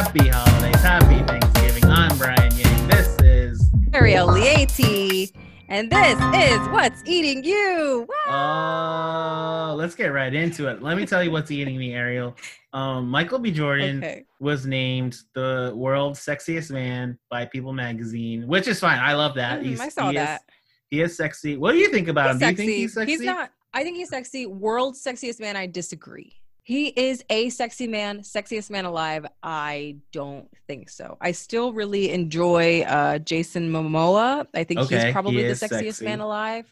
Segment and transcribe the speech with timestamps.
[0.00, 0.80] Happy holidays.
[0.80, 1.84] Happy Thanksgiving.
[1.84, 2.88] I'm Brian Yang.
[2.88, 5.30] This is Ariel Lieti,
[5.68, 8.06] and this is What's Eating You.
[8.08, 8.32] Woo!
[8.32, 10.80] uh let's get right into it.
[10.82, 12.34] Let me tell you what's eating me, Ariel.
[12.72, 13.50] Um Michael B.
[13.50, 14.24] Jordan Okay.
[14.40, 18.98] was named the world's sexiest man by People magazine, which is fine.
[18.98, 19.60] I love that.
[19.60, 20.40] Mhm, I saw he that.
[20.40, 20.54] Is,
[20.88, 21.58] he is sexy.
[21.58, 22.40] What do you think about He's him?
[22.56, 22.56] sexy.
[22.56, 23.12] Do you think he's sexy?
[23.12, 23.50] He's not.
[23.74, 24.46] I think he's sexy.
[24.46, 25.56] World's sexiest man.
[25.58, 26.32] I disagree.
[26.70, 29.26] He is a sexy man, sexiest man alive.
[29.42, 31.18] I don't think so.
[31.20, 34.46] I still really enjoy uh, Jason Momoa.
[34.54, 36.04] I think Okay, he's probably the sexiest sexy.
[36.04, 36.66] man alive.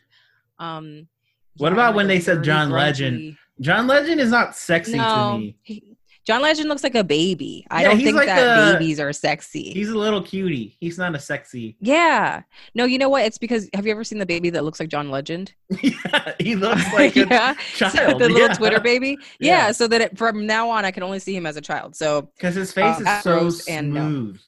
[0.61, 1.09] Um,
[1.57, 3.37] What yeah, about when they said John Legend?
[3.61, 5.57] John Legend is not sexy to me.
[5.63, 5.97] he-
[6.29, 7.67] John Legend looks like a baby.
[7.71, 9.71] I Yeah, don't think like that a- babies are sexy.
[9.73, 10.77] He's a little cutie.
[10.79, 11.77] He's not a sexy.
[11.81, 12.43] Yeah.
[12.75, 13.25] No, you know what?
[13.25, 15.55] It's because have you ever seen the baby that looks like John Legend?
[15.83, 17.55] yeah, he looks like a yeah.
[17.75, 18.21] child.
[18.21, 18.55] the little.
[18.55, 19.17] Twitter baby.
[19.41, 19.67] Yeah.
[19.69, 19.73] Yeah.
[19.73, 21.97] So that it, from now on, I can only see him as a child.
[21.97, 24.01] So Because his face Uh, is so afros and no.
[24.09, 24.41] smooth.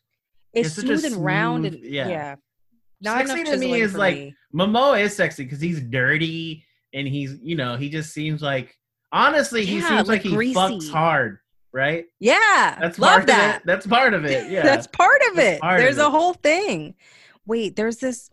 [0.53, 2.09] it's It's smooth and round and yeah.
[2.09, 2.35] yeah.
[3.01, 4.35] Not Sexy to me is like- me.
[4.55, 8.77] Momoa is sexy because he's dirty and he's, you know, he just seems like,
[9.13, 10.55] honestly, he seems like, like he greasy.
[10.55, 11.39] fucks hard,
[11.73, 12.07] right?
[12.19, 12.77] Yeah.
[12.81, 13.57] That's love part that.
[13.57, 13.67] Of it.
[13.67, 14.51] That's part of it.
[14.51, 14.63] Yeah.
[14.63, 15.61] That's part of it.
[15.61, 16.05] part of there's it.
[16.05, 16.95] a whole thing.
[17.47, 18.31] Wait, there's this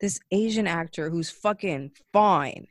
[0.00, 2.66] this Asian actor who's fucking fine.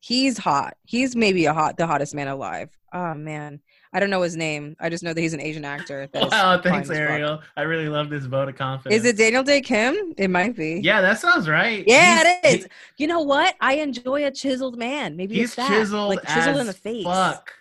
[0.00, 0.76] He's hot.
[0.84, 2.70] He's maybe a hot the hottest man alive.
[2.92, 3.60] Oh man.
[3.92, 4.74] I don't know his name.
[4.80, 6.08] I just know that he's an Asian actor.
[6.12, 6.90] wow, thanks.
[6.90, 7.40] Ariel.
[7.56, 9.04] I really love this vote of confidence.
[9.04, 10.14] Is it Daniel Dae Kim?
[10.18, 10.80] It might be.
[10.82, 11.84] Yeah, that sounds right.
[11.86, 12.68] Yeah, He's- it is.
[12.96, 13.54] You know what?
[13.60, 15.16] I enjoy a chiseled man.
[15.16, 15.68] Maybe He's it's that.
[15.68, 17.04] chiseled, like chiseled in the face.
[17.04, 17.52] Fuck.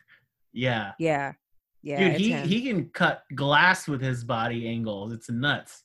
[0.54, 0.94] Yeah.
[0.98, 1.34] Yeah,
[1.84, 2.10] yeah.
[2.10, 2.48] Dude, he, him.
[2.48, 5.14] he can cut glass with his body angles.
[5.14, 5.84] It's nuts.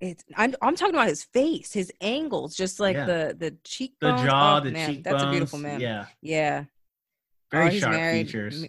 [0.00, 3.06] It's I'm I'm talking about his face, his angles, just like Yeah.
[3.06, 4.22] the the The cheekbones.
[4.22, 5.14] jaw, Oh, the man, cheekbones.
[5.14, 5.80] That's a beautiful man.
[5.80, 6.06] Yeah.
[6.20, 6.64] Yeah.
[7.50, 8.26] Very oh, sharp married.
[8.26, 8.64] features.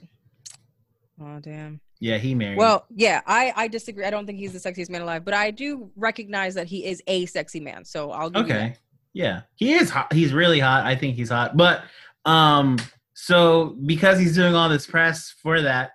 [1.21, 1.81] Oh damn.
[1.99, 2.57] Yeah, he married.
[2.57, 4.05] Well, yeah, I I disagree.
[4.05, 7.03] I don't think he's the sexiest man alive, but I do recognize that he is
[7.07, 7.83] a sexy man.
[7.83, 8.75] So I'll give okay.
[9.13, 9.41] Yeah.
[9.55, 10.13] He is hot.
[10.13, 10.85] He's really hot.
[10.85, 11.57] I think he's hot.
[11.57, 11.83] But
[12.25, 12.77] um
[13.13, 15.91] so because he's doing all this press for that,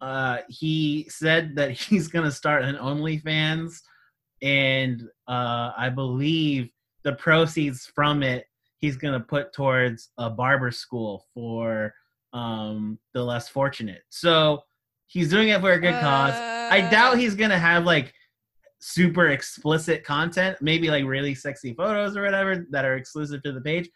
[0.00, 3.74] uh he said that he's gonna start an OnlyFans
[4.42, 6.70] and uh I believe
[7.04, 8.44] the proceeds from it
[8.78, 11.92] he's gonna put towards a barber school for
[12.32, 14.02] um the less fortunate.
[14.10, 14.62] So
[15.06, 16.02] he's doing it for a good that.
[16.02, 16.34] cause.
[16.72, 18.12] I Uh, doubt he's gonna have like
[18.80, 23.60] super explicit content, maybe like really sexy photos or whatever that are exclusive to the
[23.60, 23.88] page.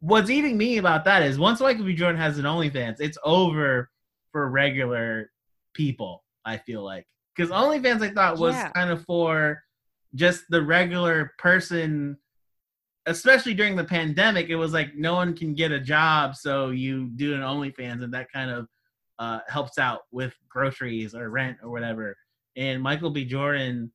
[0.00, 1.94] What's eating me about that is once Michael B.
[1.94, 3.90] Jordan has an OnlyFans, it's over
[4.34, 5.30] for regular
[5.74, 6.24] people.
[6.44, 8.70] I feel like because OnlyFans I thought was Yeah.
[8.72, 9.62] kind of for
[10.14, 12.18] just the regular person.
[13.06, 17.10] Especially during the pandemic, it was like no one can get a job, so you
[17.16, 18.66] do an OnlyFans, and that kind of
[19.18, 22.16] uh, helps out with groceries or rent or whatever.
[22.56, 23.24] And Michael B.
[23.26, 23.92] Jordan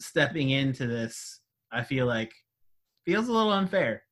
[0.00, 1.40] stepping into this,
[1.72, 2.32] I feel like
[3.06, 4.02] feels a little unfair.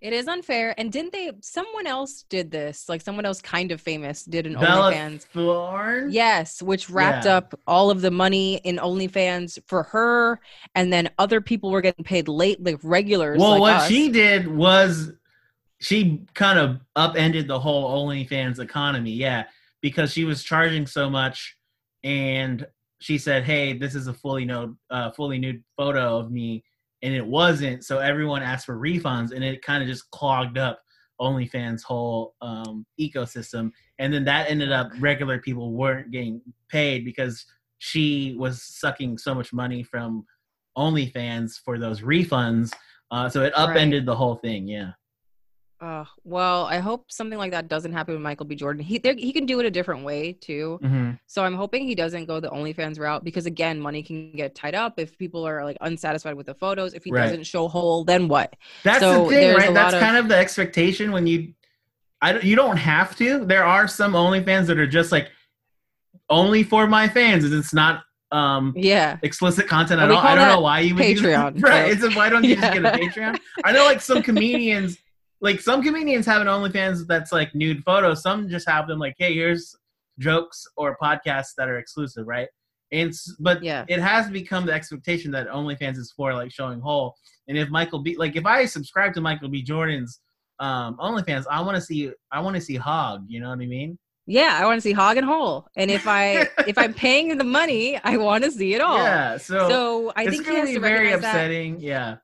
[0.00, 0.74] It is unfair.
[0.78, 1.30] And didn't they?
[1.40, 2.88] Someone else did this.
[2.88, 5.22] Like someone else, kind of famous, did an Bella OnlyFans.
[5.24, 6.10] Thorne.
[6.10, 7.36] Yes, which wrapped Yeah.
[7.36, 10.40] up all of the money in OnlyFans for her,
[10.74, 13.38] and then other people were getting paid late, like regulars.
[13.38, 13.88] Well, like what us.
[13.88, 15.12] she did was
[15.78, 19.12] she kind of upended the whole OnlyFans economy.
[19.12, 19.44] Yeah,
[19.82, 21.56] because she was charging so much,
[22.02, 22.66] and
[22.98, 26.64] she said, "Hey, this is a fully nude, uh, fully nude photo of me,"
[27.02, 27.84] and it wasn't.
[27.84, 30.80] So everyone asked for refunds, and it kind of just clogged up
[31.20, 33.70] OnlyFans' whole um, ecosystem.
[33.98, 37.44] And then that ended up regular people weren't getting paid because
[37.78, 40.24] she was sucking so much money from
[40.76, 42.72] OnlyFans for those refunds.
[43.10, 43.68] Uh, so it Right.
[43.70, 44.68] upended the whole thing.
[44.68, 44.92] Yeah.
[45.78, 48.54] Uh, well, I hope something like that doesn't happen with Michael B.
[48.54, 48.82] Jordan.
[48.82, 50.78] He he can do it a different way too.
[50.82, 51.10] Mm-hmm.
[51.26, 54.74] So I'm hoping he doesn't go the OnlyFans route because again, money can get tied
[54.74, 56.94] up if people are like unsatisfied with the photos.
[56.94, 57.24] If he Right.
[57.28, 58.56] doesn't show whole, then what?
[58.84, 59.74] That's So the thing, right?
[59.74, 61.52] That's of- kind of the expectation when you.
[62.22, 63.44] I don't, you don't have to.
[63.44, 65.28] There are some OnlyFans that are just like
[66.30, 68.02] only for my fans, and it's not
[68.32, 69.18] um Yeah.
[69.22, 70.16] explicit content at all.
[70.18, 71.04] I don't know why you would.
[71.04, 71.86] Patreon, right?
[71.86, 73.38] so- It's a, why don't you just get a Patreon?
[73.64, 74.96] I know like some comedians,
[75.40, 78.22] like some comedians have an OnlyFans that's like nude photos.
[78.22, 79.74] Some just have them like, hey, here's
[80.18, 82.48] jokes or podcasts that are exclusive, right?
[82.92, 83.84] And but Yeah.
[83.88, 87.14] it has become the expectation that OnlyFans is for like showing whole.
[87.48, 89.62] And if Michael B, like if I subscribe to Michael B.
[89.62, 90.20] Jordan's
[90.58, 93.24] um OnlyFans, I want to see I want to see Hog.
[93.28, 93.98] You know what I mean?
[94.28, 95.68] Yeah, I want to see hog and whole.
[95.76, 98.98] And if I if I'm paying the money, I want to see it all.
[98.98, 99.36] Yeah.
[99.36, 101.28] So, So I it's think he has to very recognize that.
[101.36, 101.80] upsetting.
[101.80, 102.16] Yeah.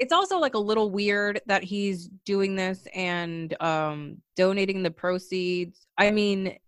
[0.00, 5.86] It's also like a little weird that he's doing this and um donating the proceeds.
[5.98, 6.58] I mean,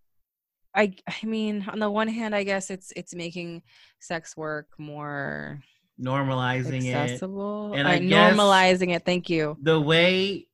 [0.77, 3.63] I I mean, on the one hand, I guess it's it's making
[4.01, 5.61] sex work more
[6.01, 6.95] normalizing it.
[6.95, 9.05] accessible And uh, I normalizing it.
[9.05, 9.57] Thank you.
[9.63, 10.49] The way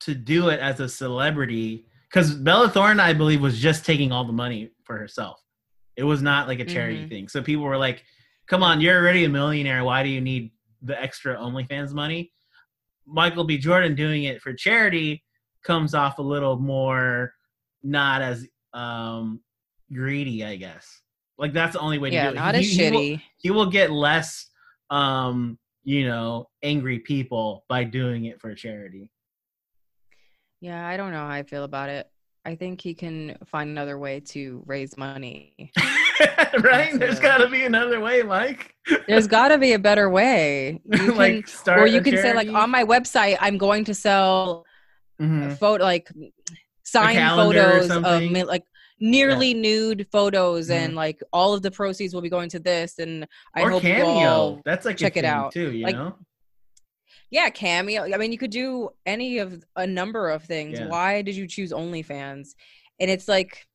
[0.00, 4.24] to do it as a celebrity, because Bella Thorne, I believe, was just taking all
[4.24, 5.40] the money for herself.
[5.96, 7.08] It was not like a charity Mhm.
[7.08, 7.28] thing.
[7.28, 8.04] So people were like,
[8.46, 9.84] "Come on, you're already a millionaire.
[9.84, 12.32] Why do you need the extra OnlyFans money?"
[13.06, 13.58] Michael B.
[13.58, 15.24] Jordan doing it for charity
[15.64, 17.32] comes off a little more
[17.82, 19.40] not as um
[19.92, 21.00] greedy, I guess.
[21.38, 22.34] Like that's the only way to Yeah, do it.
[22.36, 23.22] not He- as he will- shitty.
[23.38, 24.46] he will get less
[24.90, 29.10] um you know angry people by doing it for charity
[30.60, 32.06] Yeah, I don't know how I feel about it.
[32.44, 35.72] I think he can find another way to raise money.
[36.62, 38.74] right There's got to be another way mike
[39.06, 40.80] There's got to be a better way.
[40.92, 43.94] You can, like start or you can say like on my website, I'm going to
[43.94, 44.64] sell
[45.20, 45.58] Mhm.
[45.58, 46.08] photo like
[46.82, 48.32] signed photos of something.
[48.32, 48.64] mi- like
[48.98, 50.74] nearly nude photos Mhm.
[50.76, 53.84] and like all of the proceeds will be going to this and I or hope
[53.84, 55.52] you all that's like a check it out.
[55.52, 56.16] too you Like, know
[57.30, 60.88] yeah cameo i mean you could do any of a number of things Yeah.
[60.88, 62.48] why did you choose onlyfans
[62.98, 63.66] and it's like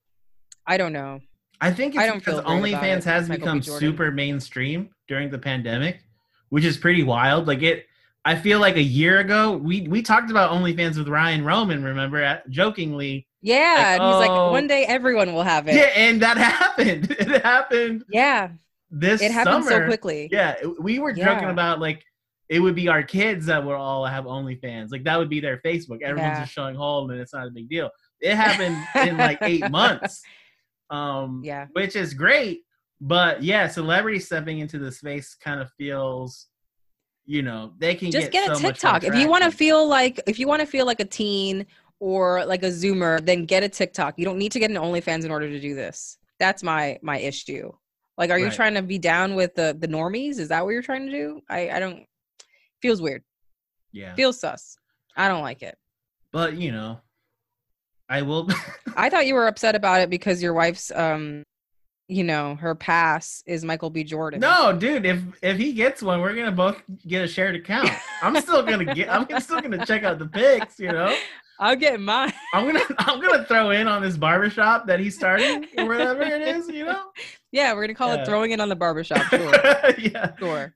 [0.68, 1.20] i don't know
[1.62, 4.90] i think it's I don't because feel great about onlyfans has Michael become super mainstream
[5.08, 6.02] during the pandemic
[6.50, 7.86] which is pretty wild like it
[8.24, 12.22] i feel like a year ago we we talked about onlyfans with ryan roman remember
[12.22, 14.20] at, jokingly yeah and he's oh.
[14.20, 18.50] like one day everyone will have it yeah and that happened it happened yeah
[18.92, 21.52] this it happened so quickly Yeah, we were joking Yeah.
[21.52, 22.04] about like
[22.48, 24.92] it would be our kids that would all have OnlyFans.
[24.92, 26.02] Like that would be their Facebook.
[26.04, 26.42] Everyone's Yeah.
[26.42, 27.90] just showing home, and it's not a big deal.
[28.22, 28.78] It happened
[29.10, 30.22] in like eight months,
[30.90, 31.68] um, yeah.
[31.74, 32.62] which is great.
[33.02, 36.48] But yeah, celebrity stepping into the space kind of feels,
[37.26, 39.04] you know, they can just get, get a so tiktok.
[39.04, 41.66] If you want to feel like if you want to feel like a teen
[42.00, 44.16] or like a zoomer then get a tiktok.
[44.18, 46.18] You don't need to get an onlyfans in order to do this.
[46.40, 47.72] That's my my issue.
[48.18, 48.54] Like are you Right.
[48.54, 50.40] trying to be down with the the normies?
[50.40, 51.42] Is that what you're trying to do?
[51.50, 52.06] I i don't
[52.82, 53.24] feels weird.
[53.92, 54.78] Yeah, feels sus.
[55.16, 55.78] I don't like it.
[56.32, 57.00] But you know,
[58.10, 58.48] I will.
[58.96, 61.44] I thought you were upset about it because your wife's um
[62.08, 64.04] you know, her pass is Michael B.
[64.04, 64.40] Jordan.
[64.40, 65.06] no, dude.
[65.08, 67.90] If if he gets one, we're gonna both get a shared account.
[68.22, 69.10] I'm still gonna get.
[69.10, 70.80] I'm still gonna check out the pics.
[70.80, 71.16] You know.
[71.60, 72.34] I'll get mine.
[72.54, 76.42] I'm gonna I'm gonna throw in on this barbershop that he's starting or whatever it
[76.42, 77.06] is, you know?
[77.54, 78.22] yeah, we're gonna call Yeah.
[78.22, 79.24] it throwing it on the barbershop.
[79.30, 79.52] Sure.
[79.98, 80.32] yeah.
[80.38, 80.76] sure.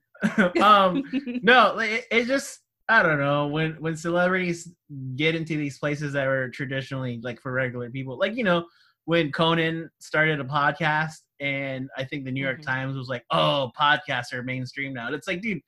[0.60, 1.04] um
[1.42, 2.60] no, it, it just
[2.90, 4.74] I don't know, when when celebrities
[5.14, 8.66] get into these places that were traditionally like for regular people, like you know,
[9.04, 12.66] when Conan started a podcast and I think the New York Mhm.
[12.66, 15.60] Times was like, "Oh, podcasts are mainstream now." And it's like, dude,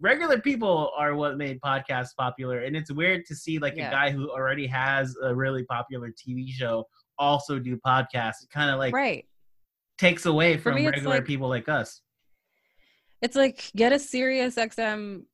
[0.00, 3.88] regular people are what made podcasts popular and it's weird to see like Yeah.
[3.88, 6.86] a guy who already has a really popular TV show
[7.18, 8.44] also do podcasts.
[8.44, 9.26] It kind of like right.
[9.98, 12.00] takes away from me, regular like- people like us.
[13.20, 15.24] It's like get a Sirius XM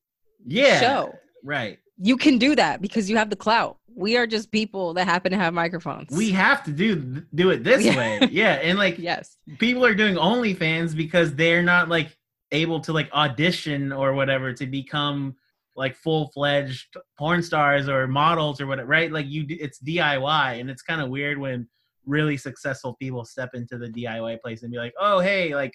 [0.47, 0.81] Yeah.
[0.81, 1.13] show.
[1.45, 1.79] Right.
[1.99, 3.77] You can do that because you have the clout.
[3.95, 6.11] We are just people that happen to have microphones.
[6.11, 6.97] We have to do
[7.35, 7.97] do it this Yeah.
[7.97, 8.29] way.
[8.33, 9.37] Yeah, and like yes.
[9.59, 12.17] people are doing OnlyFans because they're not like
[12.51, 15.37] able to like audition or whatever to become
[15.77, 18.89] like full fledged porn stars or models or whatever.
[18.89, 19.13] Right?
[19.13, 21.69] Like you, it's DIY, and it's kind of weird when
[22.07, 25.75] really successful people step into the DIY place and be like, "Oh, hey, like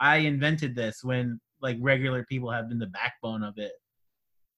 [0.00, 3.72] I invented this," when like regular people have been the backbone of it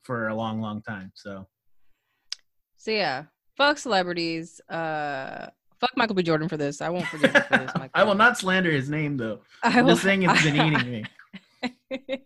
[0.02, 1.12] for a long, long time.
[1.14, 1.47] So
[2.76, 3.25] So yeah,
[3.57, 4.61] fuck celebrities.
[4.69, 5.47] Uh,
[5.80, 6.23] fuck Michael B.
[6.23, 6.80] Jordan for this.
[6.80, 7.71] I won't forgive you for this.
[7.75, 7.90] Michael.
[7.95, 9.40] I will not slander his name though.
[9.62, 9.92] I I'm will.
[9.95, 11.04] just saying it's been eating me.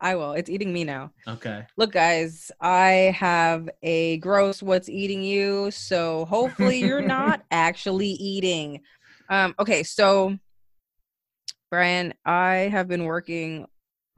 [0.00, 0.32] I will.
[0.32, 1.12] It's eating me now.
[1.28, 1.66] Okay.
[1.76, 5.70] Look, guys, I have a gross what's eating you.
[5.70, 8.80] So hopefully you're not actually eating.
[9.28, 10.36] Um, okay, so
[11.70, 13.66] Brian, I have been working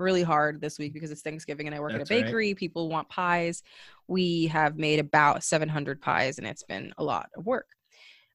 [0.03, 2.25] really hard this week because it's Thanksgiving and I work That's at a right.
[2.27, 2.55] bakery.
[2.55, 3.63] People want pies.
[4.09, 7.69] We have made about 700 pies and it's been a lot of work.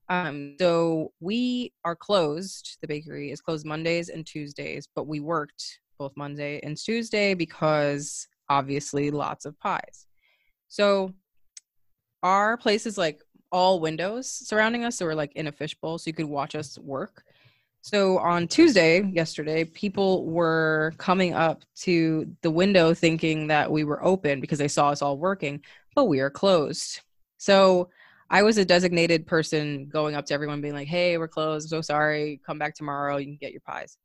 [0.09, 2.77] Um, so we are closed.
[2.81, 8.27] The bakery is closed Mondays and Tuesdays, but we worked both Monday and Tuesday because
[8.49, 10.07] obviously lots of pies.
[10.69, 11.13] So
[12.23, 13.21] our place is like
[13.51, 16.77] all windows surrounding us, so we're like in a fishbowl, so you could watch us
[16.79, 17.23] work.
[17.87, 24.03] So on Tuesday, yesterday, people were coming up to the window thinking that we were
[24.03, 25.63] open because they saw us all working,
[25.95, 26.99] but we are closed.
[27.37, 27.87] So
[28.29, 31.71] I was a designated person going up to everyone being like, "Hey, we're closed.
[31.71, 32.41] I'm so sorry.
[32.45, 33.15] Come back tomorrow.
[33.15, 33.97] You can get your pies."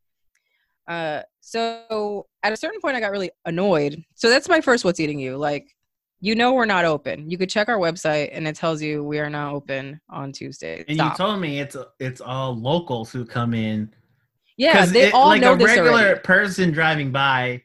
[0.87, 4.01] Uh, so at a certain point, I got really annoyed.
[4.15, 5.75] So that's my first "What's eating you?" Like,
[6.25, 7.29] You know we're not open.
[7.29, 10.85] You could check our website and it tells you we are not open on Tuesday.
[10.87, 11.12] And Stop.
[11.19, 13.93] you told me it's it's all locals who come in.
[14.57, 17.62] Yeah, they it- all like know a regular person driving by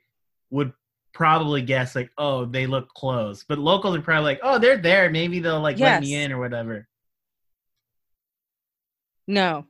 [0.49, 0.73] would
[1.13, 3.45] probably guess like, oh, they look closed.
[3.47, 5.11] But locals are probably like, oh, they're there.
[5.11, 6.87] Maybe they'll like let me in or whatever.
[9.27, 9.65] No.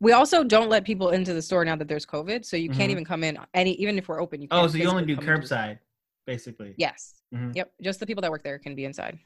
[0.00, 2.74] We also don't let people into the store now that there's COVID, so you Mhm.
[2.74, 4.40] can't even come in any even if we're open.
[4.40, 5.78] You Oh, can't oh, so you only do curbside,
[6.26, 6.74] basically.
[6.76, 7.14] Yes.
[7.34, 7.54] Mhm.
[7.54, 7.72] Yep.
[7.82, 9.18] Just the people that work there can be inside.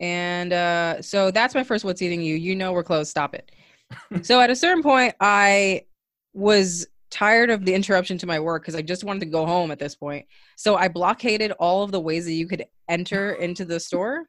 [0.00, 2.36] And uh, so that's my first what's eating you.
[2.36, 3.10] You know we're closed.
[3.10, 3.50] Stop it.
[4.22, 5.86] so at a certain point, I
[6.34, 9.70] was tired of the interruption to my work because I just wanted to go home
[9.70, 10.26] at this point.
[10.56, 14.28] So I blockaded all of the ways that you could enter into the store.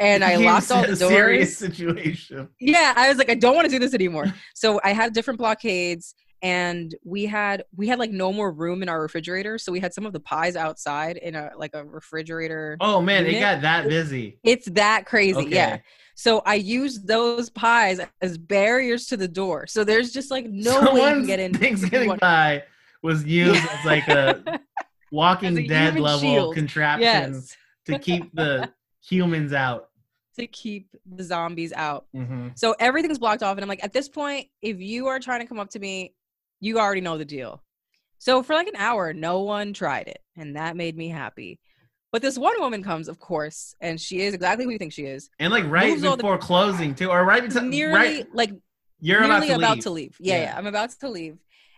[0.00, 2.48] And I locked all the a serious situation.
[2.60, 4.26] Yeah, I was like, I don't want to do this anymore.
[4.54, 8.88] So I had different blockades and we had we had like no more room in
[8.88, 9.58] our refrigerator.
[9.58, 12.76] So we had some of the pies outside in a like a refrigerator.
[12.80, 14.38] Oh man, it got that busy.
[14.44, 15.38] It's that crazy.
[15.38, 15.54] Okay.
[15.54, 15.78] Yeah.
[16.14, 19.66] So I used those pies as barriers to the door.
[19.66, 21.54] So there's just like no way you can Someone's get in.
[21.54, 22.64] Thanksgiving pie
[23.02, 24.60] was used as like a
[25.10, 26.54] Walking a Dead level shield.
[26.54, 27.56] contraption yes.
[27.86, 28.70] to keep the
[29.08, 29.88] humans out.
[30.36, 32.06] To keep the zombies out.
[32.14, 33.56] hmm So everything's blocked off.
[33.56, 36.14] And I'm like, at this point, if you are trying to come up to me,
[36.60, 37.62] you already know the deal.
[38.18, 40.18] So for like an hour, no one tried it.
[40.36, 41.60] And that made me happy.
[42.10, 45.04] But this one woman comes, of course, and she is exactly who you think she
[45.04, 45.28] is.
[45.38, 48.50] And like right Moves all the- before closing too, or right before Nearly right, like
[49.00, 49.82] you're about nearly to about leave.
[49.84, 50.16] to leave.
[50.18, 50.42] Yeah, Yeah.
[50.44, 51.36] yeah, I'm about to leave.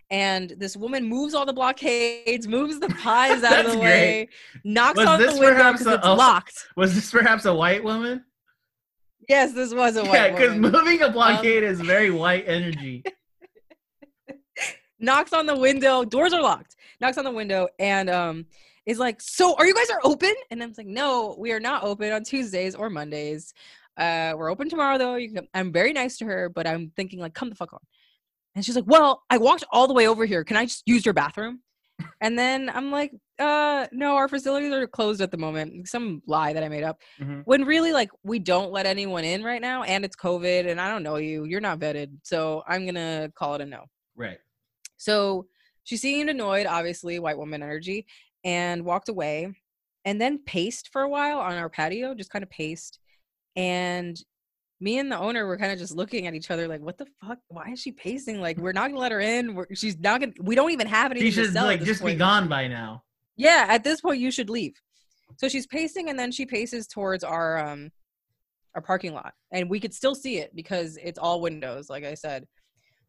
[0.09, 3.81] And this woman moves all the blockades, moves the pies out of the great.
[3.83, 4.29] way,
[4.63, 6.67] knocks Was on this the window because it's a- locked.
[6.75, 8.23] Was this perhaps a white woman?
[9.29, 10.13] Yes, this was a white.
[10.13, 13.03] yeah, because moving a blockade um, is very white energy.
[15.01, 18.45] Knocks on the window, doors are locked, knocks on the window, and um
[18.85, 20.33] is like, So are you guys are open?
[20.49, 23.53] And I'm like, No, we are not open on Tuesdays or Mondays.
[23.97, 25.15] Uh we're open tomorrow though.
[25.15, 25.47] You can.
[25.53, 27.79] I'm very nice to her, but I'm thinking like, come the fuck on.
[28.55, 30.43] And she's like, Well, I walked all the way over here.
[30.43, 31.61] Can I just use your bathroom?
[32.19, 35.87] And then I'm like, uh, no, our facilities are closed at the moment.
[35.87, 36.99] Some lie that I made up.
[37.19, 37.41] Mhm.
[37.45, 40.87] When really, like, we don't let anyone in right now, and it's COVID, and I
[40.89, 41.45] don't know you.
[41.45, 43.85] You're not vetted, so I'm gonna call it a no.
[44.15, 44.39] Right.
[45.01, 45.47] So
[45.83, 48.05] she seemed annoyed, obviously, white woman energy,
[48.43, 49.51] and walked away
[50.05, 52.99] and then paced for a while on our patio, just kind of paced.
[53.55, 54.15] And
[54.79, 57.07] me and the owner were kind of just looking at each other like, what the
[57.19, 57.39] fuck?
[57.47, 58.41] Why is she pacing?
[58.41, 59.55] Like, we're not gonna let her in.
[59.55, 62.13] We're, she's not gonna, we don't even have anything She to should like just be
[62.13, 63.01] gone by now.
[63.37, 64.73] Yeah, at this point, you should leave.
[65.37, 67.89] So she's pacing and then she paces towards our, um,
[68.75, 72.13] our parking lot and we could still see it because it's all windows, like I
[72.13, 72.45] said.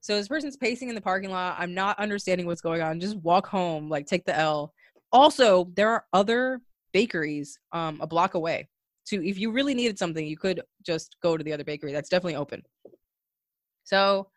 [0.03, 1.57] So this person's pacing in the parking lot.
[1.59, 2.99] I'm not understanding what's going on.
[2.99, 4.75] Just walk home, like take the L.
[5.13, 6.61] Also, there are other
[6.93, 8.69] bakeries um, a block away.
[9.05, 11.93] So if you really needed something, you could just go to the other bakery.
[11.93, 12.63] That's definitely open.
[13.85, 14.29] So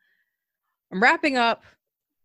[0.92, 1.64] I'm wrapping up,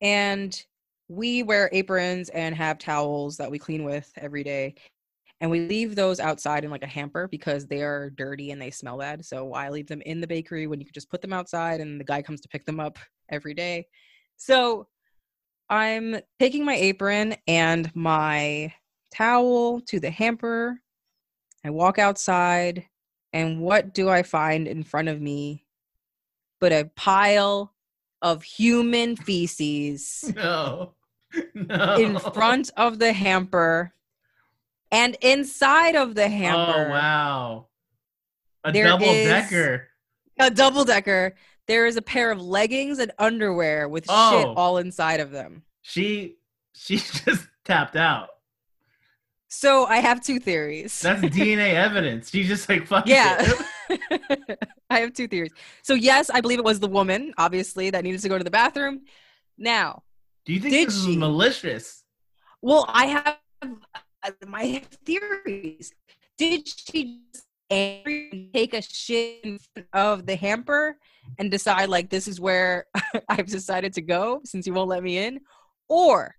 [0.03, 0.63] and
[1.09, 4.75] we wear aprons and have towels that we clean with every day.
[5.41, 8.71] And we leave those outside in like a hamper because they are dirty and they
[8.71, 9.25] smell bad.
[9.25, 11.99] So why leave them in the bakery when you could just put them outside and
[11.99, 12.99] the guy comes to pick them up
[13.31, 13.87] every day?
[14.37, 14.87] So
[15.71, 18.75] I'm taking my apron and my
[19.15, 20.79] towel to the hamper.
[21.65, 22.87] I walk outside,
[23.33, 25.65] and what do I find in front of me
[26.61, 27.75] but a pile
[28.23, 30.95] of human feces No.
[31.55, 31.97] No.
[31.97, 33.95] in front of the hamper?
[34.93, 37.67] And inside of the oh, hamper, Oh wow.
[38.65, 39.89] A double decker.
[40.39, 41.35] a double decker,
[41.67, 44.31] there is a pair of leggings and underwear with oh.
[44.39, 44.55] shit Oh.
[44.55, 45.63] all inside of them.
[45.83, 46.37] She
[46.75, 48.29] she just tapped out.
[49.53, 51.01] So I have two theories.
[51.01, 52.31] That's DNA evidence.
[52.31, 53.53] She's just like fuck yeah.
[53.89, 54.59] it.
[54.91, 55.53] I have two theories.
[55.83, 58.51] So yes, I believe it was the woman, obviously, that needed to go to the
[58.51, 59.03] bathroom.
[59.59, 60.03] Now,
[60.45, 62.05] Do you think this is malicious?
[62.63, 63.39] well, I have
[64.47, 65.93] my theories.
[66.39, 70.97] Did she just take a shit in front of the hamper
[71.39, 72.87] and decide like this is where
[73.29, 75.41] I've decided to go since you won't let me in?
[75.89, 76.35] Or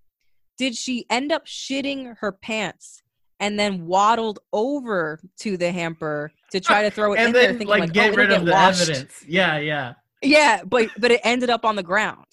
[0.57, 3.01] did she end up shitting her pants
[3.39, 7.41] and then waddled over to the hamper to try to throw it in And there,
[7.47, 8.81] then thinking like, like, get oh, rid get of the washed.
[8.89, 9.25] evidence.
[9.27, 9.93] Yeah, yeah.
[10.21, 12.25] Yeah, but but it ended up on the ground.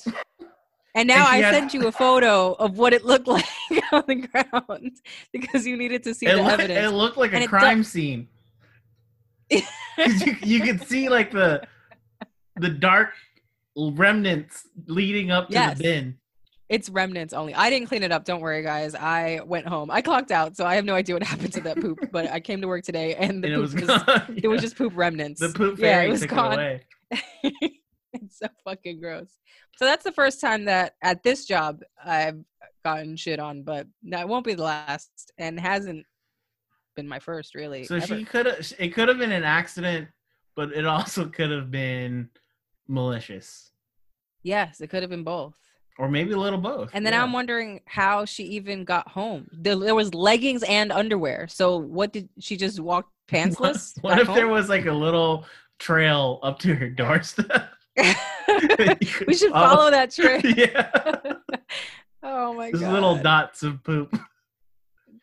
[0.98, 3.44] And now And I had- sent you a photo of what it looked like
[3.92, 4.92] on the ground
[5.32, 6.86] because you needed to see It, the look, evidence.
[6.86, 8.28] it looked like And a it crime scene.
[9.50, 9.62] you,
[10.42, 11.62] you could see like the
[12.56, 13.10] the dark
[13.76, 15.78] remnants leading up to Yes.
[15.78, 16.18] the bin.
[16.68, 17.54] It's remnants only.
[17.54, 18.24] I didn't clean it up.
[18.26, 18.94] Don't worry, guys.
[18.94, 19.90] I went home.
[19.90, 21.98] I clocked out, so I have no idea what happened to that poop.
[22.12, 24.40] But I came to work today, and the and it poop was was, gone.
[24.42, 25.40] it was just poop remnants.
[25.40, 26.58] the poop Yeah, fairy it was took gone.
[26.60, 26.82] it
[27.42, 27.80] away.
[28.22, 29.30] it's so fucking gross.
[29.76, 32.40] So that's the first time that at this job I've
[32.84, 36.04] gotten shit on, but that won't be the last, and hasn't
[36.96, 37.84] been my first really.
[37.84, 38.06] So ever.
[38.06, 38.72] she could have.
[38.78, 40.08] It could have been an accident,
[40.56, 42.28] but it also could have been
[42.88, 43.70] malicious,
[44.42, 45.54] yes, it could have been both.
[45.98, 46.90] or maybe a little both.
[46.94, 47.22] And then yeah.
[47.22, 49.48] I'm wondering how she even got home.
[49.52, 51.48] There, there was leggings and underwear.
[51.48, 54.00] So what did she just walk pantsless?
[54.00, 55.44] What back if there was like a little
[55.78, 57.70] trail up to her doorstep?
[59.26, 60.40] we should uh, follow that trail.
[60.44, 60.90] yeah,
[62.22, 62.92] oh my just god.
[62.92, 64.12] little dots of poop.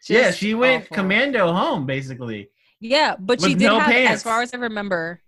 [0.09, 0.95] yeah, Just she went awful.
[0.95, 2.49] commando home basically.
[2.79, 5.21] Yeah, but she did no have, as far as I remember,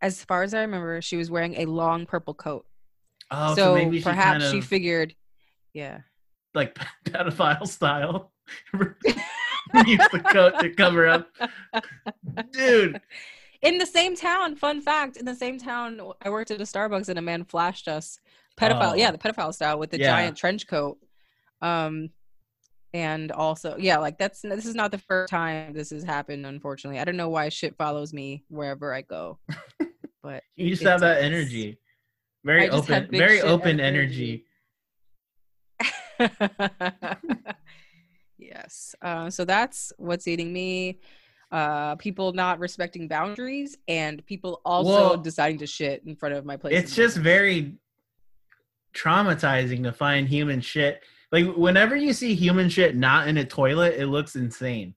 [0.00, 2.64] as far as I remember, she was wearing a long purple coat.
[3.30, 5.14] Oh, so, so maybe she perhaps kind of she figured,
[5.72, 6.00] yeah.
[6.54, 8.32] like pedophile style.
[9.86, 11.28] Use the coat to cover up,
[12.52, 13.00] dude.
[13.64, 17.08] In the same town, fun fact, in the same town, I worked at a Starbucks
[17.08, 18.18] and a man flashed us
[18.60, 18.94] pedophile, Oh.
[18.94, 20.06] yeah, the pedophile style with the Yeah.
[20.06, 20.98] giant trench coat.
[21.62, 22.10] Um
[22.92, 27.00] and also, yeah, like that's this is not the first time this has happened, unfortunately.
[27.00, 29.38] I don't know why shit follows me wherever I go.
[30.22, 31.78] But You just have that energy.
[32.44, 34.46] Very I just have open, very open energy.
[36.20, 37.18] energy.
[38.38, 38.94] yes.
[39.02, 41.00] Uh, so that's what's eating me.
[41.54, 46.44] Uh, people not respecting boundaries and people also Well, deciding to shit in front of
[46.44, 46.74] my place.
[46.76, 47.74] It's just very
[48.92, 51.02] traumatizing to find human shit.
[51.30, 54.96] Like whenever you see human shit not in a toilet, it looks insane.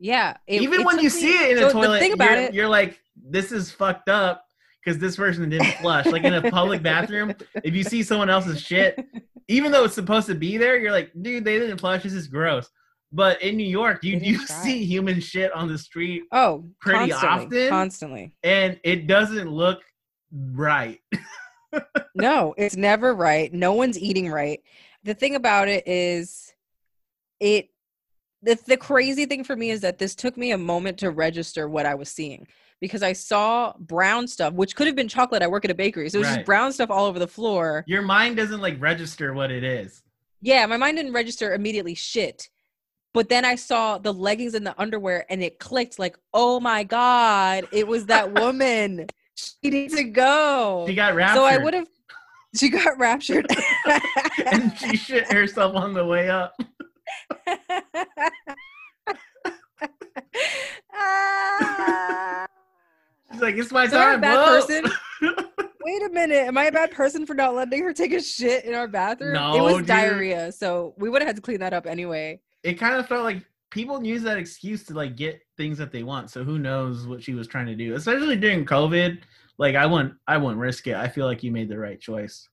[0.00, 0.38] yeah.
[0.48, 3.70] it- Even when you see it in a toilet, you're, it, you're like, "This is
[3.70, 4.44] fucked up,"
[4.84, 6.06] because this person didn't flush.
[6.06, 7.32] like in a public bathroom,
[7.62, 8.98] if you see someone else's shit,
[9.46, 12.02] even though it's supposed to be there, you're like, "Dude, they didn't flush.
[12.02, 12.68] This is gross."
[13.12, 14.56] But in New York, you do try.
[14.62, 17.68] see human shit on the street, oh, pretty constantly, often.
[17.68, 18.32] constantly.
[18.44, 19.80] and it doesn't look
[20.32, 20.98] right.
[22.16, 23.52] No, it's never right.
[23.54, 24.60] No one's eating right.
[25.04, 26.52] The thing about it is,
[27.38, 27.68] it.
[28.42, 31.68] The, the crazy thing for me is that this took me a moment to register
[31.68, 32.48] what I was seeing
[32.80, 35.42] because I saw brown stuff, which could have been chocolate.
[35.42, 36.36] I work at a bakery, so it was Right.
[36.36, 37.84] just brown stuff all over the floor.
[37.86, 40.02] Your mind doesn't like register what it is.
[40.42, 42.48] Yeah, my mind didn't register immediately shit.
[43.12, 46.84] But then I saw the leggings and the underwear and it clicked like, oh my
[46.84, 49.06] God, it was that woman.
[49.34, 50.84] she needs to go.
[50.86, 51.36] She got raptured.
[51.40, 51.88] so I would have,
[52.54, 53.46] she got raptured.
[54.46, 56.54] and she shit herself on the way up.
[60.92, 62.46] Ah.
[63.32, 64.46] She's like, "It's my So am I a time." bad Whoa.
[64.60, 64.84] person?
[65.82, 66.46] Wait a minute.
[66.46, 69.32] Am I a bad person for not letting her take a shit in our bathroom?
[69.32, 69.86] No, it was dude.
[69.86, 70.52] diarrhea.
[70.52, 72.40] So we would have had to clean that up anyway.
[72.62, 76.02] It kind of felt like people use that excuse to like get things that they
[76.02, 76.30] want.
[76.30, 79.18] So who knows what she was trying to do, especially during COVID.
[79.58, 80.94] Like I wouldn't, I wouldn't risk it.
[80.94, 82.48] I feel like you made the right choice.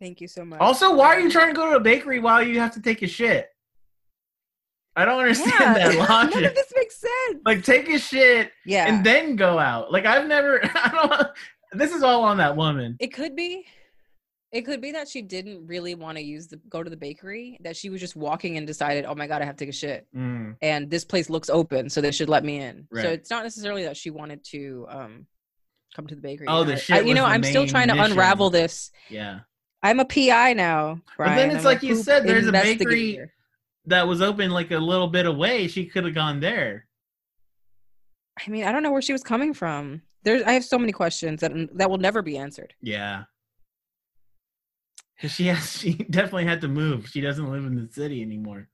[0.00, 0.60] Thank you so much.
[0.60, 3.02] Also, why are you trying to go to a bakery while you have to take
[3.02, 3.48] a shit?
[4.96, 6.34] I don't understand Yeah, that logic.
[6.34, 7.42] None of this makes sense.
[7.44, 8.86] like, take a shit yeah.
[8.86, 9.90] and then go out.
[9.92, 10.60] Like, I've never.
[10.74, 11.28] I don't.
[11.72, 12.96] This is all on that woman.
[13.00, 13.66] It could be.
[14.54, 17.58] It could be that she didn't really want to use the go to the bakery.
[17.62, 19.76] That she was just walking and decided, oh my god, I have to take a
[19.76, 20.56] shit, Mm.
[20.62, 22.86] and this place looks open, so they should let me in.
[22.94, 25.26] So it's not necessarily that she wanted to um
[25.96, 26.46] come to the bakery.
[26.48, 28.90] Oh, the I- shit I- you know, I'm still trying to unravel this.
[29.10, 29.40] Yeah.
[29.82, 33.20] I'm a PI now, But then it's I'm like you said, there's a bakery-
[33.86, 35.66] That was open like a little bit away.
[35.68, 36.86] She could have gone there.
[38.46, 40.02] I mean, I don't know where she was coming from.
[40.22, 42.72] There's, I have so many questions that that will never be answered.
[42.80, 43.24] Yeah.
[45.20, 47.08] Cause she has, she definitely had to move.
[47.08, 48.68] She doesn't live in the city anymore.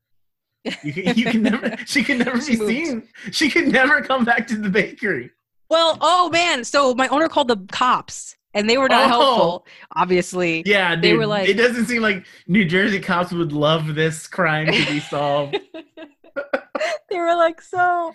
[0.83, 2.71] You can, you can never, she can never She be moved.
[2.71, 3.09] seen.
[3.33, 5.31] She can never come back to the bakery.
[5.69, 9.09] Well, oh man, so my owner called the cops, and they were not Oh.
[9.09, 9.67] helpful.
[9.95, 11.05] Obviously, Yeah, dude.
[11.05, 14.87] They were like- it doesn't seem like New Jersey cops would love this crime to
[14.87, 15.57] be solved.
[17.11, 18.15] they were like, so,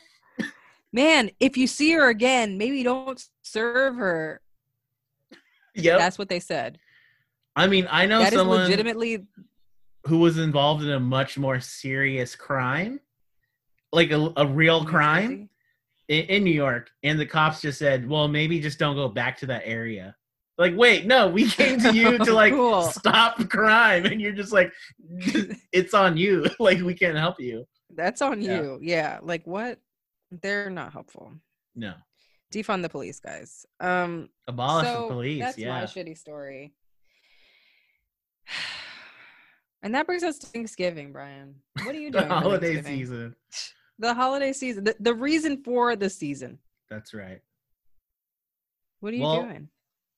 [0.92, 4.42] man, if you see her again, maybe don't serve her.
[5.74, 6.80] Yeah, That's what they said.
[7.56, 9.26] I mean, I know That someone legitimately.
[10.06, 13.00] who was involved in a much more serious crime,
[13.92, 15.50] like a, a real crime.
[16.08, 19.40] In, in New York, and the cops just said, "Well, maybe just don't go back
[19.40, 20.16] to that area."
[20.60, 22.84] Like, wait, no, we came to you to like Cool.
[22.84, 24.72] stop crime, and you're just like,
[25.72, 26.46] "It's on you.
[26.60, 28.62] Like, we can't help you." That's on Yeah.
[28.62, 28.80] you.
[28.84, 29.18] Yeah.
[29.24, 29.80] Like what?
[30.30, 31.32] They're not helpful.
[31.76, 31.96] No,
[32.54, 33.66] Defund the police, guys.
[33.80, 35.40] Um, abolish so the police.
[35.42, 36.76] That's yeah, my shitty story.
[39.84, 41.54] And that brings us to Thanksgiving, Brian.
[41.84, 42.28] What are you doing?
[42.28, 43.36] for holiday season.
[44.00, 44.84] The holiday season.
[44.84, 46.58] The, the reason for the season.
[46.90, 47.40] That's right.
[49.00, 49.70] What are you Well, doing?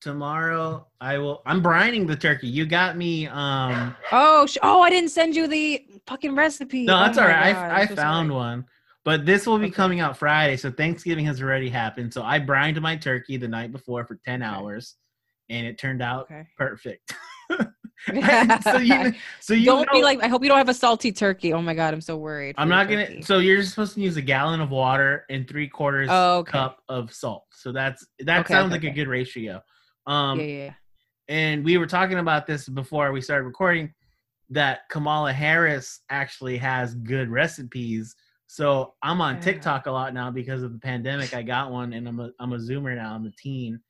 [0.02, 1.42] Tomorrow I will.
[1.46, 2.48] I'm brining the turkey.
[2.48, 3.28] You got me.
[3.28, 3.96] Um.
[4.12, 6.86] Oh, sh- oh, I didn't send you the fucking recipe.
[6.86, 7.54] No, Oh that's my all right.
[7.56, 8.40] God, I, I found sorry.
[8.40, 8.66] one,
[9.04, 9.74] but this will be Okay.
[9.74, 12.14] coming out Friday, so Thanksgiving has already happened.
[12.14, 14.52] So I brined my turkey the night before for ten Okay.
[14.52, 14.96] hours,
[15.50, 16.48] and it turned out Okay.
[16.58, 17.14] perfect.
[18.64, 20.22] so you, so you don't be like.
[20.24, 21.54] I hope you don't have a salty turkey.
[21.54, 22.56] Oh my god, I'm so worried.
[22.58, 23.08] I'm not gonna.
[23.08, 23.22] turkey.
[23.24, 26.52] So you're supposed to use a gallon of water and three quarters Oh, okay.
[26.52, 27.46] cup of salt.
[27.52, 29.62] So that's that Okay, sounds okay, like a good ratio.
[30.06, 30.74] Um, yeah, yeah.
[31.28, 33.94] and we were talking about this before we started recording
[34.50, 38.16] that Kamala Harris actually has good recipes.
[38.48, 39.42] So I'm on Yeah.
[39.42, 41.36] TikTok a lot now because of the pandemic.
[41.36, 43.14] I got one and I'm a I'm a zoomer now.
[43.14, 43.82] I'm a teen.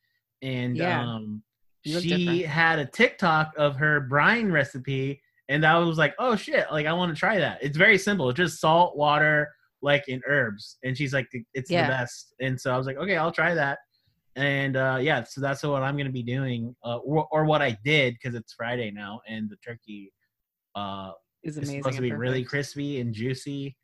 [0.42, 1.04] And Yeah.
[1.04, 1.44] um
[1.88, 2.46] You she different.
[2.46, 6.94] had a TikTok of her brine recipe and I was like, "Oh shit, like I
[6.94, 8.30] want to try that." It's very simple.
[8.30, 9.50] It's just salt, water,
[9.82, 10.78] like in herbs.
[10.84, 11.84] And she's like, "It's Yeah.
[11.84, 13.80] the best." And so I was like, "Okay, I'll try that."
[14.36, 17.78] And uh, yeah, so that's what I'm gonna be doing, uh, or, or what I
[17.84, 20.12] did because it's Friday now, and the turkey
[20.76, 21.12] uh,
[21.44, 21.82] It's is amazing.
[21.82, 23.76] supposed to be and really crispy and juicy,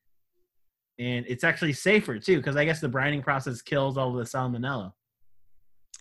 [1.00, 4.92] and it's actually safer too because I guess the brining process kills all the salmonella.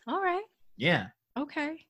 [0.09, 0.45] All right.
[0.77, 1.07] Yeah,
[1.39, 1.87] Okay.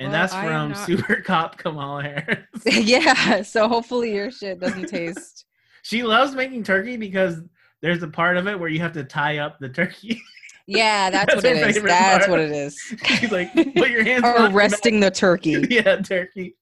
[0.00, 2.38] And Well, that's I from not- Super Cop Kamala Harris.
[2.66, 3.42] yeah.
[3.42, 5.44] So hopefully your shit doesn't taste.
[5.82, 7.40] she loves making turkey because
[7.82, 10.20] there's a part of it where you have to tie up the turkey.
[10.66, 11.82] Yeah, that's, That's what it is.
[11.82, 12.30] That's part.
[12.30, 12.78] what it is.
[13.04, 15.66] She's like, "Put your hands on resting the turkey.
[15.68, 16.54] Yeah, turkey.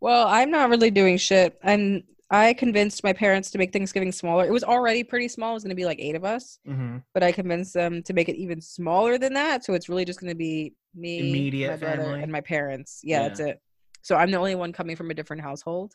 [0.00, 1.58] Well, I'm not really doing shit.
[1.62, 4.44] I'm I convinced my parents to make Thanksgiving smaller.
[4.44, 5.50] It was already pretty small.
[5.52, 8.12] It was going to be like 8 of us, hmm but I convinced them to
[8.12, 11.70] make it even smaller than that, so it's really just going to be me, Immediate
[11.70, 12.22] my brother, family.
[12.22, 13.00] and my parents.
[13.02, 13.28] Yeah, Yeah.
[13.28, 13.60] that's it.
[14.02, 15.94] So I'm the only one coming from a different household.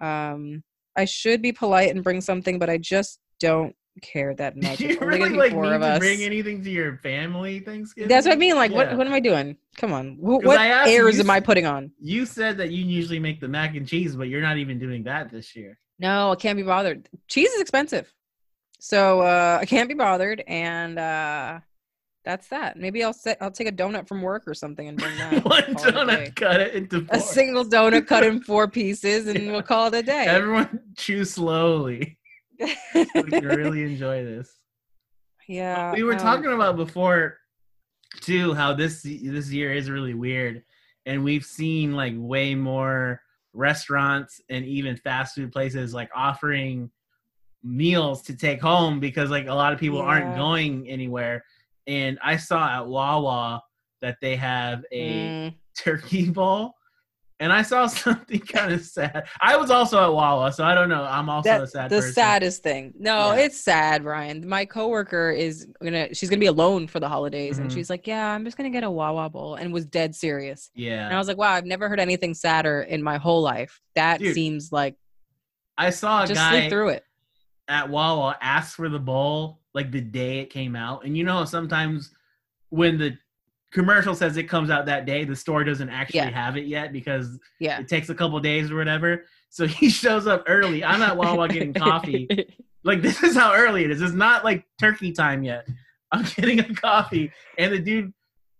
[0.00, 0.62] Um
[0.96, 4.80] I should be polite and bring something, but I just don't care that much.
[4.80, 5.98] You really like four need of to us.
[5.98, 8.08] bring anything to your family Thanksgiving?
[8.08, 8.54] That's what I mean.
[8.56, 8.76] Like, Yeah.
[8.78, 9.56] what what am I doing?
[9.76, 11.90] Come on, Wh- what I asked you, airs you am I putting on?
[12.00, 15.02] You said that you usually make the mac and cheese, but you're not even doing
[15.04, 15.78] that this year.
[15.98, 17.08] No, I can't be bothered.
[17.28, 18.12] Cheese is expensive,
[18.80, 21.60] so uh, I can't be bothered, and uh,
[22.24, 22.76] that's that.
[22.76, 25.44] Maybe I'll set, I'll take a donut from work or something and bring that.
[25.44, 27.16] One donut, cut it into four.
[27.16, 29.52] A single donut cut in four pieces, and Yeah.
[29.52, 30.26] we'll call it a day.
[30.26, 32.16] Everyone chew slowly.
[32.58, 34.50] We can really enjoy this.
[35.46, 37.38] yeah, we were talking about before
[38.20, 40.62] too how this this year is really weird
[41.06, 43.20] and we've seen like way more
[43.52, 46.90] restaurants and even fast food places like offering
[47.62, 51.44] meals to take home because like a lot of people aren't going anywhere
[51.86, 53.60] and i saw at wawa
[54.00, 56.74] that they have a mm, turkey bowl
[57.40, 60.88] and i saw something kind of sad i was also at wawa so i don't
[60.88, 62.92] know i'm also a sad the person saddest thing.
[62.98, 63.44] No, Yeah.
[63.44, 64.48] it's sad, Ryan.
[64.48, 67.74] My coworker is gonna she's gonna be alone for the holidays, and Mhm.
[67.74, 70.70] she's like, "Yeah, I'm just gonna get a Wawa bowl," and was dead serious.
[70.74, 73.80] yeah And I was like, wow, I've never heard anything sadder in my whole life.
[73.94, 74.96] That Dude, seems like
[75.76, 77.04] i saw a just guy sleep through it.
[77.68, 81.04] at Wawa asked for the bowl like the day it came out.
[81.04, 82.10] And you know, sometimes
[82.70, 83.16] when the
[83.72, 86.30] commercial says it comes out that day, the store doesn't actually Yeah.
[86.30, 87.80] have it yet because Yeah.
[87.80, 89.24] it takes a couple days or whatever.
[89.50, 90.84] So he shows up early.
[90.84, 92.28] I'm at Wawa getting coffee.
[92.84, 94.00] Like this is how early it is.
[94.00, 95.66] It's not like turkey time yet.
[96.12, 98.12] I'm getting a coffee, and the dude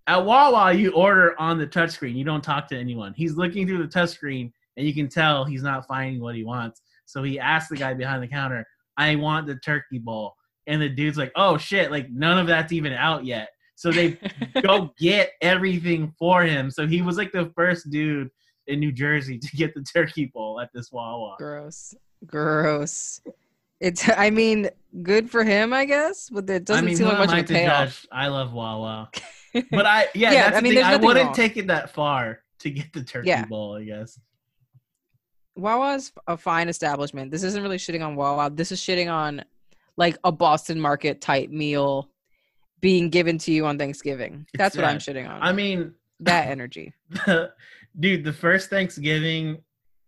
[0.08, 2.14] at Wawa, you order on the touchscreen.
[2.16, 3.14] You don't talk to anyone.
[3.16, 6.82] He's looking through the touchscreen, and you can tell he's not finding what he wants.
[7.06, 8.66] So he asks the guy behind the counter,
[8.96, 10.34] "I want the turkey bowl,"
[10.66, 11.92] and the dude's like, "Oh shit!
[11.92, 14.18] Like none of that's even out yet." So they
[14.62, 16.68] go get everything for him.
[16.68, 18.28] So he was like the first dude
[18.66, 21.36] in New Jersey to get the turkey bowl at this Wawa.
[21.38, 21.94] Gross.
[22.26, 23.20] Gross.
[23.78, 24.68] It's I mean,
[25.04, 27.44] good for him, I guess, but it doesn't I mean, seem who like much of
[27.44, 27.84] a to payoff.
[28.00, 28.08] judge?
[28.10, 29.10] I love Wawa,
[29.70, 30.82] but I yeah, Yeah, that's I the mean, thing.
[30.84, 31.34] I wouldn't wrong.
[31.34, 33.44] take it that far to get the turkey Yeah.
[33.44, 33.76] bowl.
[33.76, 34.18] I guess.
[35.54, 37.30] Wawa's a fine establishment.
[37.30, 38.50] This isn't really shitting on Wawa.
[38.50, 39.44] This is shitting on
[39.96, 42.10] like a Boston market type meal
[42.80, 44.46] being given to you on Thanksgiving.
[44.54, 45.42] That's what I'm shitting on.
[45.42, 46.94] I mean, that energy.
[48.00, 49.58] dude, the first Thanksgiving.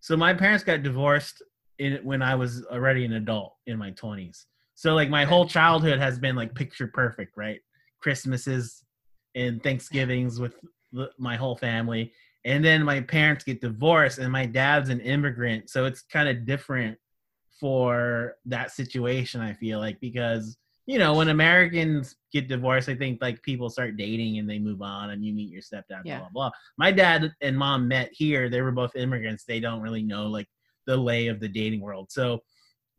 [0.00, 1.42] So my parents got divorced
[1.78, 4.46] in when I was already an adult in my twenties.
[4.74, 7.60] So like my whole childhood has been like picture perfect, right?
[8.00, 8.84] Christmases
[9.34, 10.54] and Thanksgivings with
[10.92, 12.12] the, my whole family,
[12.44, 16.46] and then my parents get divorced, and my dad's an immigrant, so it's kind of
[16.46, 16.96] different
[17.58, 19.42] for that situation.
[19.42, 20.56] I feel like because
[20.90, 24.82] you know, when Americans get divorced, I think like people start dating and they move
[24.82, 26.18] on and you meet your stepdad, Yeah.
[26.18, 26.50] blah, blah, blah.
[26.78, 28.48] My dad and mom met here.
[28.50, 29.44] They were both immigrants.
[29.44, 30.48] They don't really know like
[30.86, 32.10] the lay of the dating world.
[32.10, 32.40] So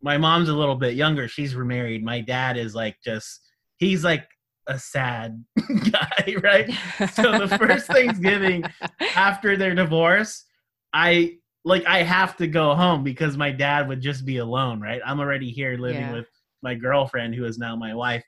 [0.01, 1.27] my mom's a little bit younger.
[1.27, 2.01] She's remarried.
[2.01, 3.41] My dad is like just,
[3.75, 4.25] he's like
[4.67, 5.43] a sad
[5.91, 6.69] guy, right?
[7.11, 8.63] So the first Thanksgiving
[9.17, 10.45] after their divorce,
[10.93, 15.01] I like I have to go home because my dad would just be alone, right?
[15.05, 16.13] I'm already here living Yeah.
[16.13, 16.27] with
[16.61, 18.23] my girlfriend who is now my wife.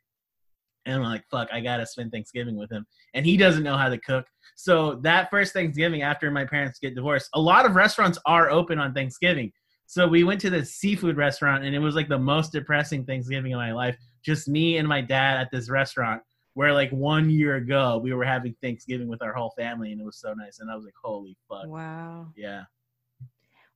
[0.85, 2.85] And I'm like, fuck, I gotta spend Thanksgiving with him.
[3.13, 4.25] And he doesn't know how to cook.
[4.55, 8.79] So that first Thanksgiving after my parents get divorced, a lot of restaurants are open
[8.79, 9.51] on Thanksgiving.
[9.85, 13.53] So we went to this seafood restaurant and it was like the most depressing Thanksgiving
[13.53, 13.95] of my life.
[14.23, 16.21] Just me and my dad at this restaurant
[16.55, 20.03] where like one year ago we were having Thanksgiving with our whole family and it
[20.03, 20.59] was so nice.
[20.59, 21.67] And I was like, holy fuck.
[21.67, 22.27] wow.
[22.35, 22.63] Yeah.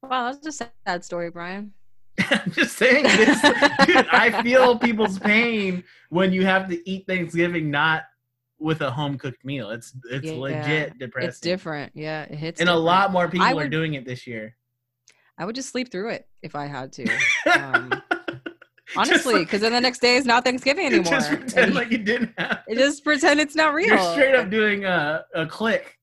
[0.03, 1.73] Wow, that's just a sad story, Brian.
[2.31, 3.41] I'm just saying this.
[3.85, 8.03] Dude, I feel people's pain when you have to eat Thanksgiving not
[8.59, 9.69] with a home cooked meal.
[9.69, 11.29] It's it's Yeah, legit depressing.
[11.29, 11.91] It's different.
[11.95, 12.59] Yeah, it hits.
[12.59, 14.55] And a lot more people I are doing it this year.
[15.37, 17.07] I would just sleep through it if I had to.
[17.53, 18.01] Um,
[18.95, 21.03] Honestly, because then the next day is not Thanksgiving anymore.
[21.11, 22.75] just pretend like it didn't happen.
[22.77, 23.87] just pretend it's not real.
[23.89, 25.97] You're straight up doing a, a click.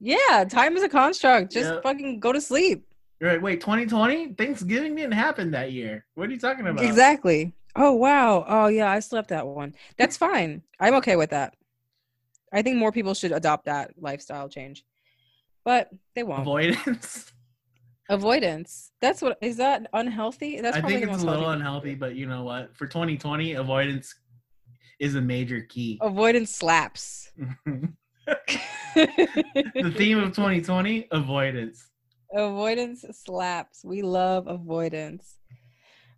[0.00, 1.52] Yeah, time is a construct.
[1.52, 1.80] Just Yeah.
[1.82, 2.86] fucking go to sleep.
[3.20, 4.34] You're like, wait, 2020?
[4.34, 6.04] Thanksgiving didn't happen that year.
[6.14, 6.84] What are you talking about?
[6.84, 7.52] Exactly.
[7.74, 8.44] Oh wow.
[8.46, 9.74] Oh yeah, I slept that one.
[9.96, 10.62] That's fine.
[10.78, 11.54] I'm okay with that.
[12.52, 14.84] I think more people should adopt that lifestyle change,
[15.64, 16.42] but they won't.
[16.42, 17.32] Avoidance.
[18.08, 18.90] Avoidance.
[19.00, 20.60] That's what is that unhealthy?
[20.60, 22.74] That's I think it's a little unhealthy, but you know what?
[22.74, 24.14] For 2020, avoidance
[24.98, 25.98] is a major key.
[26.00, 27.30] Avoidance slaps.
[28.94, 31.90] the theme of 2020 avoidance
[32.34, 33.84] avoidance slaps.
[33.84, 35.36] We love avoidance.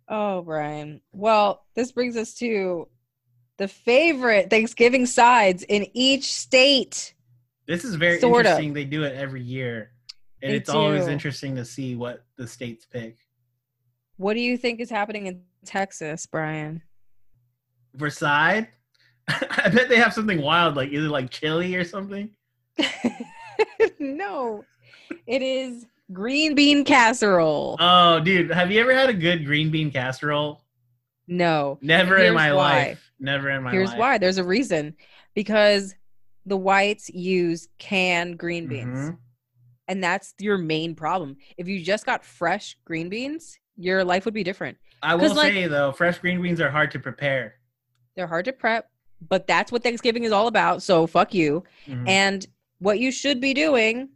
[0.07, 1.01] Oh, Brian.
[1.13, 2.87] Well, this brings us to
[3.57, 7.13] the favorite Thanksgiving sides in each state.
[7.67, 8.39] this is very Sorta.
[8.49, 9.91] interesting they do it every year
[10.41, 13.17] and They it's always interesting to see what the states pick
[14.17, 16.81] What do you think is happening in Texas, Brian?
[18.09, 18.69] side
[19.27, 22.31] i bet they have something wild like either like chili or something
[23.99, 24.63] no,
[25.27, 27.77] it is green bean casserole.
[27.79, 30.61] oh dude have you ever had a good green bean casserole
[31.27, 32.77] no, never in my why.
[32.87, 34.17] life never in my here's life Here's why.
[34.17, 34.95] There's a reason.
[35.33, 35.95] Because
[36.45, 39.11] the whites use canned green beans.
[39.11, 39.17] Mhm.
[39.87, 41.37] And that's your main problem.
[41.57, 44.77] If you just got fresh green beans, your life would be different.
[45.03, 47.55] I will like- say though fresh green beans are hard to prepare
[48.17, 48.89] They're hard to prep,
[49.29, 50.83] but that's what Thanksgiving is all about.
[50.83, 51.63] So fuck you.
[51.87, 52.09] Mhm.
[52.09, 52.47] And
[52.79, 54.09] what you should be doing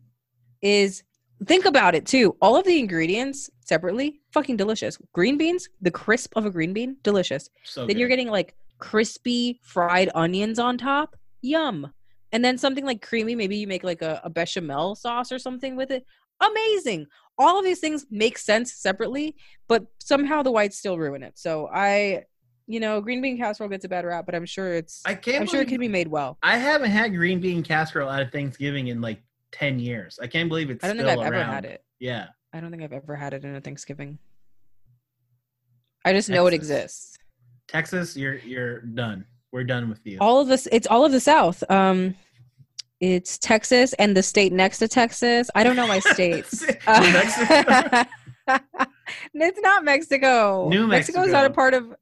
[0.61, 1.03] is
[1.45, 2.35] think about it too.
[2.41, 4.97] All of the ingredients separately, fucking delicious.
[5.13, 7.49] Green beans, the crisp of a green bean, delicious.
[7.63, 11.15] so then you're getting like crispy fried onions on top.
[11.41, 11.91] Yum.
[12.31, 15.75] And then something like creamy, maybe you make like a, a bechamel sauce or something
[15.75, 16.05] with it.
[16.41, 17.07] Amazing.
[17.37, 19.35] All of these things make sense separately,
[19.67, 21.37] but somehow the whites still ruin it.
[21.37, 22.23] So I,
[22.67, 25.41] you know, green bean casserole gets a bad rap, but I'm sure it's i can't
[25.41, 26.37] I'm sure it can be made well.
[26.43, 29.21] I haven't had green bean casserole at a Thanksgiving in like
[29.55, 30.19] ten years.
[30.21, 30.83] I can't believe it's.
[30.83, 31.83] I don't think I've ever had it.
[31.99, 34.19] Yeah, I don't think I've ever had it in a Thanksgiving.
[36.03, 37.17] I just know it exists.
[37.67, 39.25] Texas, you're you're done.
[39.51, 40.17] We're done with you.
[40.19, 41.63] All of this, it's all of the South.
[41.71, 42.15] Um,
[42.99, 45.49] it's Texas and the state next to Texas.
[45.55, 46.61] I don't know my states.
[46.67, 48.09] New Mexico.
[49.33, 50.69] it's not Mexico.
[50.69, 51.95] New Mexico is not a part of.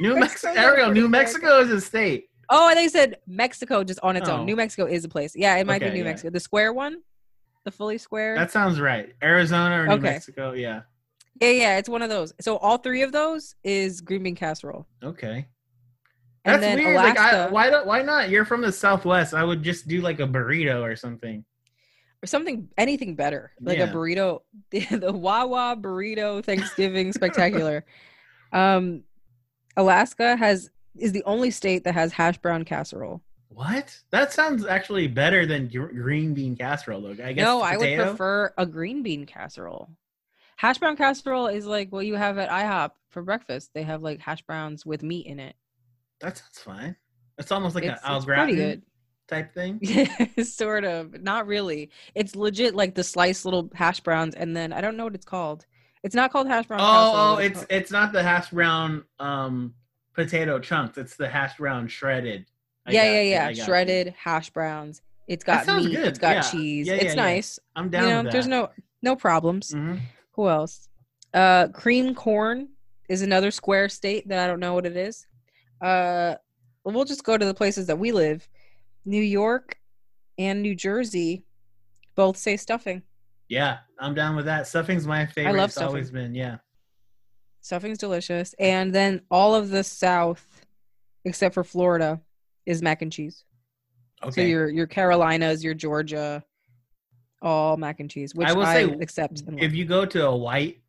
[0.00, 0.52] New Mexico.
[0.54, 2.27] Ariel, New Mexico is a state.
[2.50, 4.38] Oh, they said Mexico just on its Oh.
[4.38, 4.46] own.
[4.46, 5.34] New Mexico is a place.
[5.36, 6.10] Yeah, it might Okay, be New yeah.
[6.10, 6.30] Mexico.
[6.30, 7.02] The square one,
[7.64, 8.34] the fully square.
[8.36, 9.14] That sounds right.
[9.22, 10.02] Arizona or New Okay.
[10.02, 10.52] Mexico.
[10.52, 10.82] Yeah.
[11.40, 12.32] yeah, yeah, it's one of those.
[12.40, 14.86] So all three of those is green bean casserole.
[15.02, 15.46] Okay.
[16.44, 16.96] And That's weird.
[16.96, 17.86] Like, I, Alaska- why don't?
[17.86, 18.30] Why not?
[18.30, 19.34] You're from the Southwest.
[19.34, 21.44] I would just do like a burrito or something.
[22.22, 23.84] or something anything better like Yeah.
[23.90, 27.84] a burrito the, the wawa burrito thanksgiving spectacular
[28.52, 29.04] um
[29.76, 33.98] alaska has is the only state that has hash brown casserole What?
[34.10, 37.00] That sounds actually better than gr- green bean casserole.
[37.02, 37.44] Though I guess.
[37.44, 39.90] no i would prefer a green bean casserole
[40.56, 44.20] hash brown casserole is like what you have at ihop for breakfast they have like
[44.20, 45.54] hash browns with meat in it
[46.20, 46.96] That sounds fine.
[47.38, 48.82] It's almost like it's, an al it's pretty gratin
[49.28, 49.78] type thing.
[50.44, 54.80] sort of not really it's legit like the sliced little hash browns and then i
[54.80, 55.64] don't know what it's called
[56.02, 57.66] it's not called hash brown casserole, Oh, oh, it's called.
[57.70, 59.74] it's not the hash brown um
[60.18, 60.98] potato chunks.
[60.98, 62.46] It's the hash brown shredded.
[62.86, 63.48] I yeah, yeah, yeah.
[63.50, 63.62] You.
[63.64, 65.00] Shredded hash browns.
[65.28, 65.94] It's got meat.
[65.94, 66.42] good, It's got yeah.
[66.42, 66.86] cheese.
[66.88, 67.22] Yeah, yeah, it's yeah.
[67.22, 67.58] nice.
[67.76, 68.70] I'm You down know, with there's no
[69.02, 69.70] no problems.
[69.70, 70.00] Mhm.
[70.32, 70.88] Who else?
[71.32, 72.68] Uh, cream corn
[73.08, 75.26] is another square state that I don't know what it is.
[75.80, 76.34] Uh,
[76.84, 78.48] we'll just go to the places that we live.
[79.04, 79.78] New York
[80.38, 81.44] and New Jersey
[82.16, 83.02] both say stuffing.
[83.48, 84.66] Yeah, I'm down with that.
[84.66, 85.52] Stuffing's my favorite.
[85.52, 86.58] I love it's always been, yeah.
[87.68, 88.54] Stuffing's delicious.
[88.58, 90.64] And then all of the South,
[91.26, 92.18] except for Florida,
[92.64, 93.44] is mac and cheese.
[94.22, 94.30] Okay.
[94.32, 96.42] So your your Carolinas, your Georgia,
[97.42, 99.42] all mac and cheese, which I I, will say, accept.
[99.58, 100.80] If you go to a white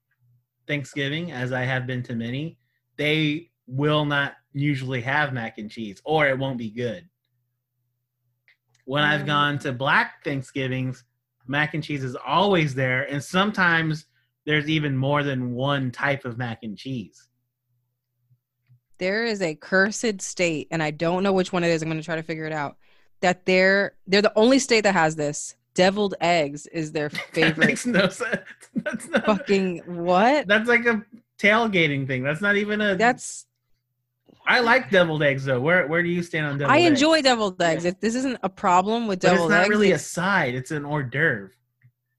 [0.67, 2.57] Thanksgiving, as I have been to many,
[2.95, 7.09] they will not usually have mac and cheese, or it won't be good.
[8.85, 11.03] When I've Um, gone to black Thanksgivings,
[11.45, 14.05] mac and cheese is always there, and sometimes
[14.49, 17.27] there's even more than one type of mac and cheese.
[18.97, 21.83] there is a cursed state, and I don't know which one it is.
[21.83, 22.77] I'm going to try to figure it out.
[23.21, 25.55] That they're they're the only state that has this.
[25.75, 27.67] Deviled eggs is their That favorite.
[27.67, 28.41] makes no sense.
[28.73, 29.25] That's not.
[29.27, 30.47] fucking what?
[30.47, 31.05] That's like a
[31.37, 32.23] tailgating thing.
[32.23, 32.95] That's not even a.
[32.95, 33.45] That's
[34.47, 35.61] I like deviled eggs though.
[35.61, 36.81] Where where do you stand on deviled eggs?
[36.83, 36.99] I eggs?
[37.01, 37.85] enjoy deviled eggs.
[37.85, 39.37] If this isn't a problem with deviled.
[39.37, 40.55] But it's not eggs, really a side.
[40.55, 41.51] It's an hors d'oeuvre.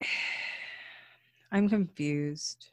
[1.52, 2.70] I'm confused.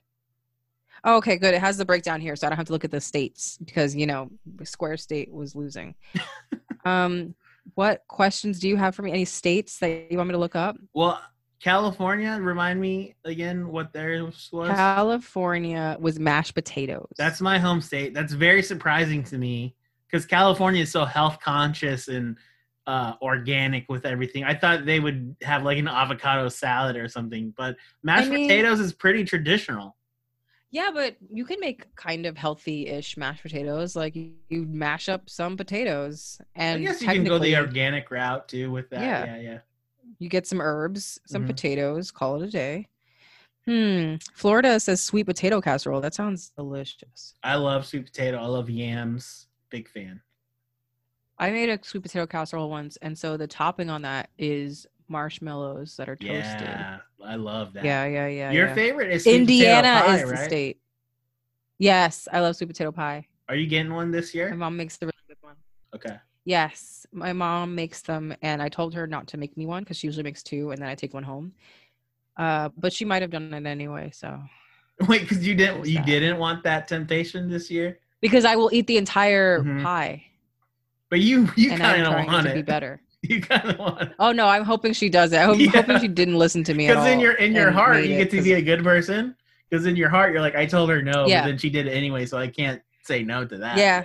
[1.03, 1.53] Oh, okay, good.
[1.53, 3.95] It has the breakdown here, so I don't have to look at the states because
[3.95, 4.29] you know
[4.63, 5.95] Square State was losing.
[6.85, 7.35] um,
[7.75, 9.11] what questions do you have for me?
[9.11, 10.77] Any states that you want me to look up?
[10.93, 11.21] Well,
[11.61, 14.69] California, remind me again what theirs was.
[14.69, 17.11] California was mashed potatoes.
[17.17, 18.13] That's my home state.
[18.13, 19.75] That's very surprising to me
[20.09, 22.37] because California is so health conscious and
[22.87, 24.43] uh, organic with everything.
[24.43, 28.79] I thought they would have like an avocado salad or something, but mashed mean- potatoes
[28.79, 29.95] is pretty traditional.
[30.71, 33.95] yeah, but you can make kind of healthy-ish mashed potatoes.
[33.95, 38.47] Like you, mash up some potatoes, and I guess you can go the organic route
[38.47, 39.01] too with that.
[39.01, 39.25] Yeah.
[39.35, 39.59] Yeah, yeah.
[40.19, 41.47] You get some herbs, some Mhm.
[41.47, 42.87] potatoes, call it a day.
[43.65, 44.15] Hmm.
[44.33, 45.99] Florida says sweet potato casserole.
[45.99, 47.35] That sounds delicious.
[47.43, 48.37] I love sweet potato.
[48.37, 49.47] I love yams.
[49.69, 50.21] Big fan.
[51.39, 55.95] I made a sweet potato casserole once, and so the topping on that is marshmallows
[55.97, 56.67] that are toasted.
[56.67, 57.85] Yeah, I love that.
[57.85, 58.51] Yeah, yeah, yeah.
[58.51, 58.75] Your yeah.
[58.75, 60.45] favorite is sweet potato Indiana pie, is the right?
[60.45, 60.77] state.
[61.79, 63.27] Yes, I love sweet potato pie.
[63.47, 64.49] Are you getting one this year?
[64.49, 65.55] My mom makes the really good one.
[65.95, 66.15] Okay.
[66.43, 69.97] Yes, my mom makes them, and I told her not to make me one because
[69.97, 71.53] she usually makes two, and then I take one home.
[72.35, 74.39] Uh, but she might have done it anyway, so
[75.07, 78.87] Wait, because you didn't you didn't want that temptation this year, because I will eat
[78.87, 79.83] the entire Mhm.
[79.83, 80.25] pie,
[81.09, 82.65] but you you kind of want to be it.
[82.65, 83.01] better.
[83.23, 85.37] You kind of want it Oh no, I'm hoping she does it.
[85.37, 85.69] I'm Yeah.
[85.71, 88.41] hoping she didn't listen to me because in your in your heart you get to
[88.43, 89.35] be a good person.
[89.69, 91.41] Because in your heart you're like, I told her no, Yeah.
[91.41, 93.77] but then she did it anyway, so I can't say no to that.
[93.77, 94.03] Yeah.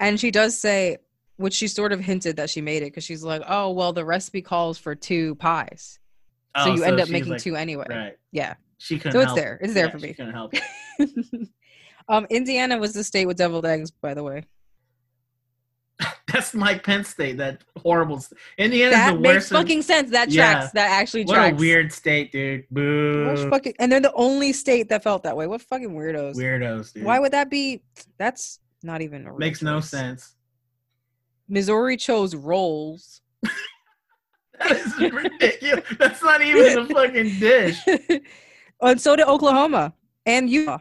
[0.00, 0.98] And she does say,
[1.36, 4.04] which she sort of hinted that she made it because she's like, oh, well, the
[4.04, 5.98] recipe calls for two pies.
[6.54, 7.86] Oh, so you end up making like- two anyway.
[7.88, 8.16] Right.
[8.32, 8.54] Yeah.
[8.78, 9.12] She couldn't.
[9.12, 9.58] So it's help there.
[9.62, 10.14] It's there Yeah, for she me.
[10.14, 10.52] couldn't help.
[12.08, 14.44] um, Indiana was the state with deviled eggs, by the way.
[16.32, 17.36] That's Mike Pence state.
[17.36, 18.20] That horrible.
[18.20, 19.50] St- Indiana's that the makes worst.
[19.52, 20.10] in- fucking sense.
[20.10, 20.54] That Yeah.
[20.54, 20.72] tracks.
[20.72, 21.52] That actually what tracks.
[21.52, 22.64] What a weird state, dude.
[22.70, 23.48] Boo.
[23.50, 25.46] Fucking, and they're the only state that felt that way.
[25.46, 26.34] What fucking weirdos?
[26.36, 27.04] Weirdos, dude.
[27.04, 27.82] Why would that be?
[28.18, 30.34] That's not even a real Makes no sense.
[31.48, 33.20] Missouri chose rolls.
[34.58, 35.84] That is ridiculous.
[35.98, 37.78] That's not even a fucking dish,
[38.80, 39.92] and so did Oklahoma
[40.24, 40.78] and Utah.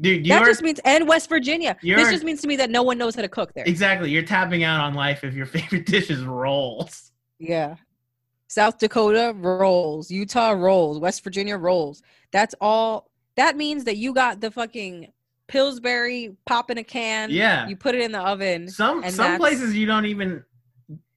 [0.00, 0.24] Dude.
[0.24, 1.76] that You're just means and West Virginia.
[1.82, 3.64] This just means to me that no one knows how to cook there.
[3.66, 4.10] exactly.
[4.10, 7.12] You're tapping out on life if your favorite dish is rolls.
[7.38, 7.76] Yeah.
[8.48, 12.02] South Dakota rolls, Utah rolls, West Virginia rolls.
[12.32, 13.10] That's all.
[13.36, 15.10] That means that you got the fucking
[15.48, 17.30] Pillsbury pop in a can.
[17.30, 17.66] Yeah.
[17.66, 18.68] You put it in the oven.
[18.68, 20.44] Some some places you don't even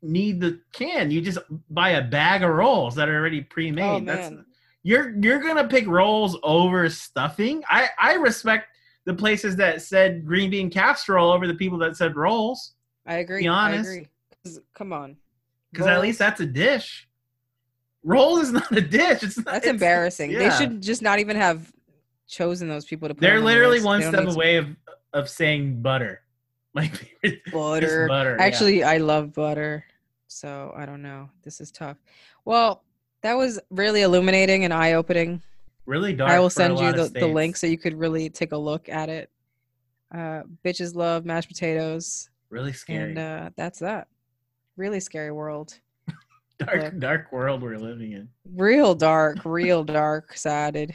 [0.02, 1.12] need the can.
[1.12, 3.84] You just buy a bag of rolls that are already pre-made.
[3.84, 4.34] Oh, That's.
[4.88, 7.64] You're you're gonna pick rolls over stuffing.
[7.68, 8.68] I I respect
[9.06, 12.76] the places that said green bean casserole over the people that said rolls
[13.08, 13.42] I agree.
[13.42, 13.90] Be honest.
[13.90, 14.08] I agree.
[14.76, 15.18] Come on.
[15.72, 17.08] because at least that's a dish.
[18.04, 19.24] Rolls is not a dish.
[19.24, 20.32] It's not, That's it's- embarrassing.
[20.34, 21.72] They should just not even have
[22.28, 24.68] chosen those people to put They're on literally one They step need to- away of
[25.14, 26.22] of saying butter.
[27.24, 28.08] Is butter.
[28.08, 28.36] butter.
[28.38, 28.46] yeah.
[28.46, 29.86] Actually, I love butter.
[30.28, 31.30] So I don't know.
[31.44, 31.98] This is tough.
[32.44, 32.84] Well,
[33.26, 35.42] that was really illuminating and eye opening.
[35.88, 36.30] really dark.
[36.30, 39.10] I will send you the, the link so you could really take a look at
[39.10, 39.32] it.
[40.14, 43.10] Uh, bitches love mashed potatoes, Really scary.
[43.10, 44.10] and uh, that's that.
[44.78, 45.80] Really scary world.
[46.60, 47.00] dark look.
[47.00, 48.30] dark world we're living in.
[48.54, 50.94] Real dark, real dark sided.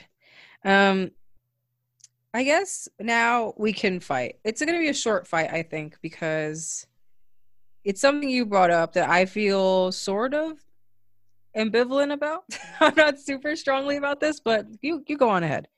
[0.64, 1.10] Um,
[2.32, 4.36] I guess now we can fight.
[4.44, 6.86] It's going to be a short fight, I think, because
[7.82, 10.60] it's something you brought up that I feel sort of
[11.56, 12.44] ambivalent about.
[12.80, 15.68] I'm not super strongly about this, but you you go on ahead.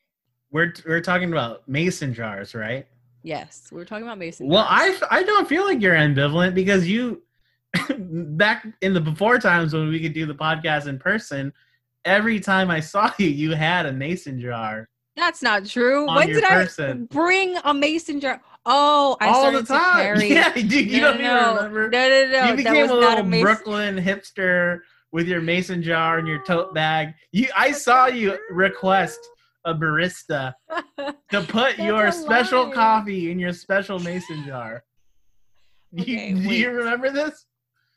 [0.51, 2.87] We're we're talking about mason jars, right?
[3.23, 4.49] Yes, we're talking about mason.
[4.49, 5.03] Well, jars.
[5.03, 7.23] I I don't feel like you're ambivalent because you
[7.99, 11.53] back in the before times when we could do the podcast in person,
[12.05, 16.07] every time I saw you, you had a mason jar That's not true.
[16.07, 17.09] when did person.
[17.11, 18.41] I bring a mason jar?
[18.65, 20.21] Oh, I all started the time.
[20.21, 21.91] Yeah, dude, you no, don't no, even remember.
[21.91, 22.25] No, no, no.
[22.25, 23.25] you that became a little.
[23.25, 24.81] Brooklyn hipster
[25.13, 27.15] with your mason jar and your tote bag.
[27.33, 29.21] You, I saw you request
[29.65, 30.55] a barista
[31.31, 32.73] to put your special lie.
[32.75, 34.85] coffee in your special mason jar.
[35.95, 37.45] You- Okay, do you remember this?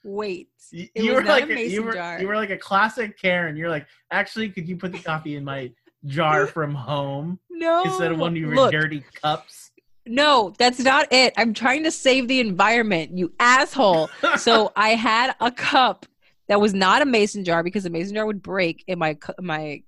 [0.03, 2.19] Wait, You, you were like a you were jar.
[2.19, 3.55] you were like a classic Karen.
[3.55, 5.71] You're like, actually, could you put the coffee in my
[6.05, 7.83] jar from home no.
[7.85, 9.71] instead of one of your Look, dirty cups?
[10.05, 11.33] No, that's not it.
[11.37, 14.09] I'm trying to save the environment, you asshole.
[14.37, 16.05] so I had a cup
[16.47, 19.81] that was not a mason jar because a mason jar would break in my my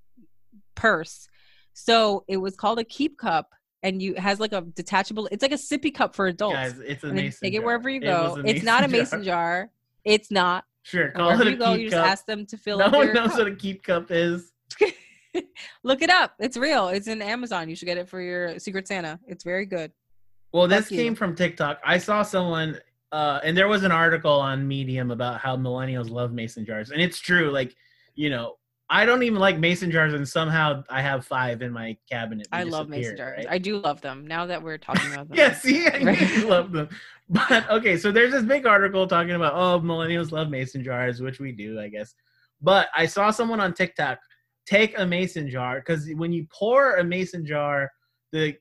[0.75, 1.27] purse.
[1.73, 3.51] So it was called a keep cup,
[3.83, 5.27] and you it has like a detachable.
[5.31, 6.55] It's like a sippy cup for adults.
[6.55, 8.41] Guys, it's a mason take it wherever you go.
[8.45, 9.69] It's not a mason jar.
[10.03, 10.63] It's not.
[10.83, 12.07] Sure, call wherever it a you go, keep you just cup.
[12.11, 13.39] ask them to fill No up one knows cup.
[13.39, 14.53] what a keep cup is.
[15.83, 16.33] Look it up.
[16.39, 16.87] It's real.
[16.87, 17.69] It's in Amazon.
[17.69, 19.19] You should get it for your Secret Santa.
[19.27, 19.91] It's very good.
[20.53, 20.97] Well, this you.
[20.97, 21.79] came from TikTok.
[21.85, 22.79] I saw someone,
[23.11, 27.01] uh, and there was an article on Medium about how millennials love mason jars, and
[27.01, 27.51] it's true.
[27.51, 27.75] Like,
[28.15, 28.55] you know,
[28.89, 32.47] I don't even like mason jars, and somehow I have five in my cabinet.
[32.51, 33.35] I love mason jars.
[33.37, 33.47] right?
[33.49, 34.25] I do love them.
[34.27, 35.37] Now that we're talking about them.
[35.37, 36.37] Yeah, see, I Right.
[36.45, 36.89] love them.
[37.29, 41.41] But okay, so there's this big article talking about oh, millennials love mason jars, which
[41.41, 42.15] we do, I guess.
[42.61, 44.17] But I saw someone on TikTok
[44.65, 47.91] take a mason jar because when you pour a mason jar,
[48.31, 48.55] the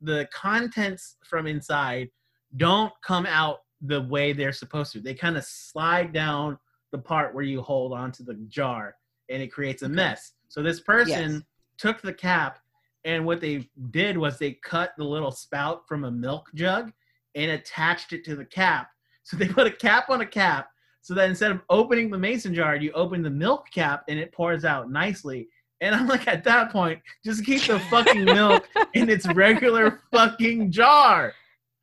[0.00, 2.08] the contents from inside
[2.56, 5.00] don't come out the way they're supposed to.
[5.00, 6.58] They kind of slide down
[6.92, 8.96] the part where you hold onto the jar,
[9.28, 10.32] and it creates a mess.
[10.48, 11.42] So this person Yes.
[11.78, 12.58] took the cap
[13.04, 16.92] and what they did was they cut the little spout from a milk jug
[17.36, 18.88] and attached it to the cap.
[19.22, 20.70] So they put a cap on a cap
[21.02, 24.32] so that instead of opening the mason jar, you open the milk cap and it
[24.32, 25.48] pours out nicely.
[25.80, 30.72] And I'm like, at that point, just keep the fucking milk in its regular fucking
[30.72, 31.32] jar.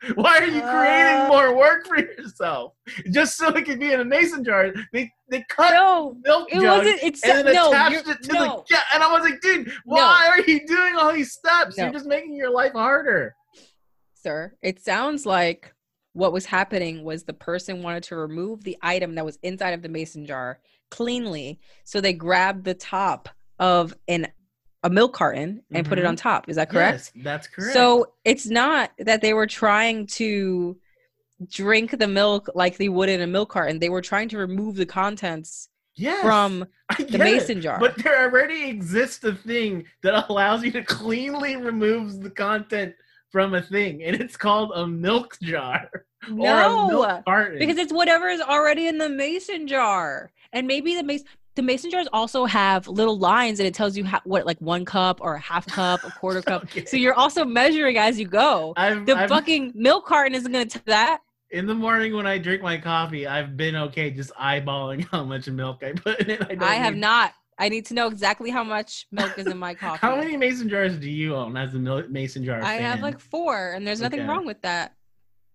[0.16, 1.28] Why are you creating Uh.
[1.30, 2.74] more work for yourself?
[3.12, 4.72] Just so it could be in a mason jar.
[4.92, 7.04] They they cut No, milk it jug wasn't.
[7.04, 7.70] It's and then no.
[7.70, 8.64] attached it to no.
[8.68, 8.82] the yeah.
[8.94, 11.78] And I was like, dude, why are you doing all these steps?
[11.78, 11.86] No.
[11.86, 13.36] You're just making your life harder.
[14.14, 14.54] sir.
[14.62, 15.74] It sounds like
[16.14, 19.82] what was happening was the person wanted to remove the item that was inside of
[19.82, 20.60] the mason jar
[20.92, 23.30] cleanly, so they grabbed the top
[23.60, 24.28] of an
[24.84, 26.30] a milk carton and put it on mm-hmm.
[26.30, 26.50] top.
[26.50, 27.12] Is that correct?
[27.16, 27.74] Yes, that's correct.
[27.74, 30.78] So it's not that they were trying to
[31.50, 33.80] drink the milk like they would in a milk carton.
[33.80, 36.66] They were trying to remove the contents yes, from
[36.98, 37.62] the mason it.
[37.62, 37.80] jar.
[37.80, 42.96] But there already exists a thing that allows you to cleanly remove the content
[43.32, 47.58] from a thing, and it's called a milk jar or a no, milk carton.
[47.58, 51.28] because it's whatever is already in the mason jar, and maybe the mason.
[51.56, 54.86] The mason jars also have little lines, and it tells you how, what, like one
[54.86, 56.64] cup or a half cup, a quarter cup.
[56.64, 56.86] Okay.
[56.86, 58.74] So you're also measuring as you go.
[58.76, 61.20] I've, The I've- fucking milk carton isn't going to tell that.
[61.52, 65.48] in the morning when I drink my coffee, I've been okay just eyeballing how much
[65.48, 66.62] milk I put in it.
[66.62, 67.34] I, I have not.
[67.60, 70.00] I need to know exactly how much milk is in my coffee.
[70.02, 71.78] How many mason jars do you own as a
[72.10, 72.64] mason jar?
[72.64, 74.28] I have like four, and there's nothing Okay.
[74.30, 74.96] wrong with that.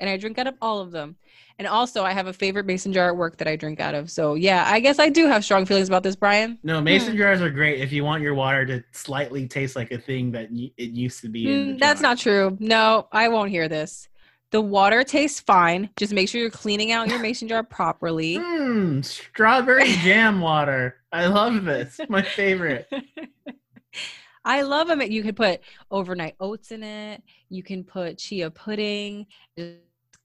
[0.00, 1.16] And I drink out of all of them.
[1.58, 4.10] And also, I have a favorite mason jar at work that I drink out of.
[4.10, 6.58] So yeah, I guess I do have strong feelings about this, Brian.
[6.62, 9.98] No, mason jars are great if you want your water to slightly taste like a
[9.98, 11.50] thing that y- it used to be.
[11.50, 12.56] in Mm, that's not true.
[12.60, 14.08] No, I won't hear this.
[14.50, 15.90] The water tastes fine.
[15.98, 18.38] Just make sure you're cleaning out your mason jar properly.
[18.38, 20.96] Mmm, strawberry jam water.
[21.12, 22.00] I love this.
[22.08, 22.88] My favorite.
[24.44, 25.02] I love them.
[25.02, 27.22] You can put overnight oats in it.
[27.50, 29.26] You can put chia pudding.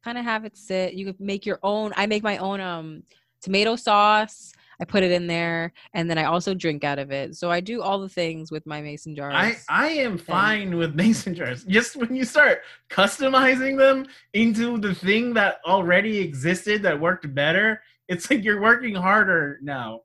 [0.03, 0.93] Kind of have it sit.
[0.93, 1.93] You can make your own.
[1.95, 3.03] I make my own um
[3.41, 4.53] tomato sauce.
[4.81, 7.35] I put it in there, and then I also drink out of it.
[7.35, 9.33] So I do all the things with my mason jars.
[9.35, 11.63] I I am fine with mason jars.
[11.63, 17.81] Just when you start customizing them into the thing that already existed that worked better,
[18.09, 20.01] it's like you're working harder now.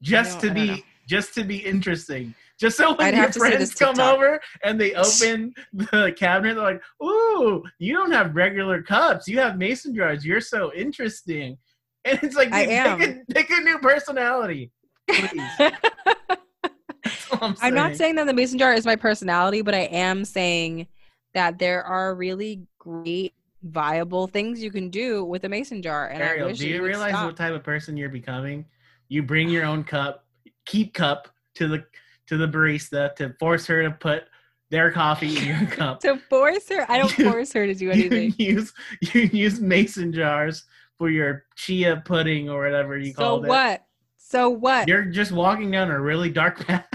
[0.00, 2.34] Just to be just to be interesting.
[2.60, 4.14] Just so when I'd your have to see friends come TikTok.
[4.14, 9.26] over and they open the cabinet, they're like, "Ooh, you don't have regular cups.
[9.26, 10.24] You have mason jars.
[10.24, 11.58] You're so interesting."
[12.04, 12.98] And it's like, I am.
[12.98, 14.70] Pick, a, pick a new personality.
[15.08, 15.42] Please.
[15.58, 18.16] That's all I'm, I'm not saying.
[18.16, 20.86] that the mason jar is my personality, but I am saying
[21.34, 26.08] that there are really great, viable things you can do with a mason jar.
[26.08, 27.26] And I wish do that you realize stop.
[27.26, 28.66] what type of person you're becoming?
[29.08, 30.24] You bring your own cup,
[30.64, 31.84] keep cup to the
[32.28, 34.24] to the barista to force her to put
[34.70, 36.00] their coffee in your cup.
[36.00, 38.34] To force her, I don't You- force her to do anything.
[38.38, 38.72] You use
[39.12, 40.64] you use mason jars
[40.98, 43.46] for your chia pudding or whatever you So call it.
[43.46, 43.84] So what?
[44.16, 44.88] So what?
[44.88, 46.86] You're just walking down a really dark path.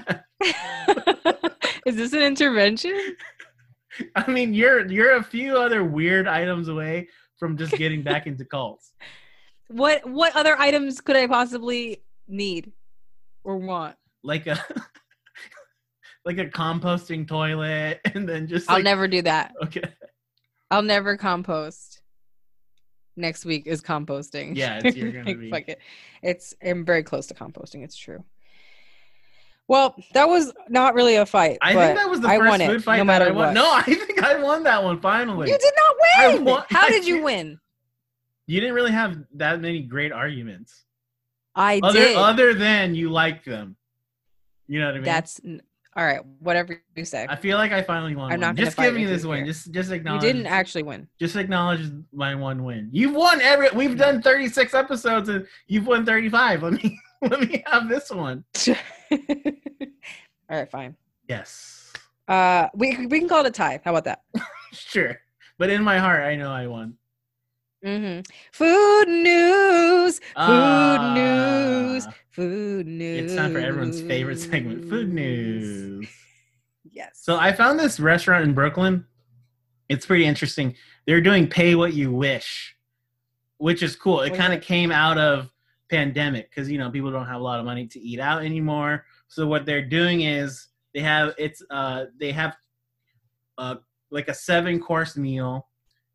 [1.85, 2.97] Is this an intervention?
[4.15, 7.07] I mean, you're you're a few other weird items away
[7.37, 8.93] from just getting back into cults.
[9.69, 12.71] What what other items could I possibly need
[13.43, 13.95] or want?
[14.23, 14.59] Like a
[16.27, 19.55] like a composting toilet and then just I'll never do that.
[19.63, 19.81] okay.
[20.69, 22.01] I'll never compost.
[23.15, 24.55] Next week is composting.
[24.55, 25.79] Yeah, it's- you're gonna Like, be- fuck it.
[26.21, 27.83] It's I'm very close to composting.
[27.83, 28.23] It's true.
[29.69, 31.57] Well, that was not really a fight.
[31.61, 33.47] I think that was the I first it, food fight no that matter I won.
[33.47, 33.53] what.
[33.53, 35.49] No, I think I won that one finally.
[35.49, 36.45] You did not win.
[36.45, 37.59] won- How did you win?
[38.45, 40.83] You didn't really have that many great arguments.
[41.55, 42.17] I Other did.
[42.17, 43.75] other than you like them.
[44.67, 45.03] You know what I mean?
[45.05, 45.41] That's
[45.97, 46.19] all right.
[46.39, 47.25] Whatever you say.
[47.27, 48.31] I feel like I finally won.
[48.31, 49.37] I'm not just give me this win.
[49.39, 49.47] here.
[49.47, 51.07] Just just You didn't actually win.
[51.19, 52.89] Just acknowledge my one win.
[52.91, 53.69] You've won every.
[53.73, 56.61] We've done 36 episodes and you've won 35.
[56.63, 58.43] Let me let me have this one.
[58.69, 58.75] all
[60.49, 60.95] right, fine.
[61.27, 61.91] Yes,
[62.27, 63.81] Uh, we we can call it a tie.
[63.83, 64.21] How about that?
[64.71, 65.19] sure.
[65.57, 66.93] But in my heart, I know I won.
[67.83, 68.21] Mm-hmm.
[68.53, 70.19] Food news.
[70.19, 72.07] Food Ah, news.
[72.37, 73.31] Food news.
[73.31, 76.07] It's time for everyone's favorite segment, food news.
[76.89, 77.19] Yes.
[77.21, 79.05] So I found this restaurant in Brooklyn.
[79.87, 80.73] It's pretty interesting.
[81.05, 82.75] They're doing pay what you wish,
[83.57, 84.21] which is cool.
[84.21, 85.53] It kind of came out of
[85.91, 89.05] pandemic because you know people don't have a lot of money to eat out anymore.
[89.27, 92.55] So what they're doing is they have it's uh they have
[93.59, 93.75] uh
[94.09, 95.67] like a seven course meal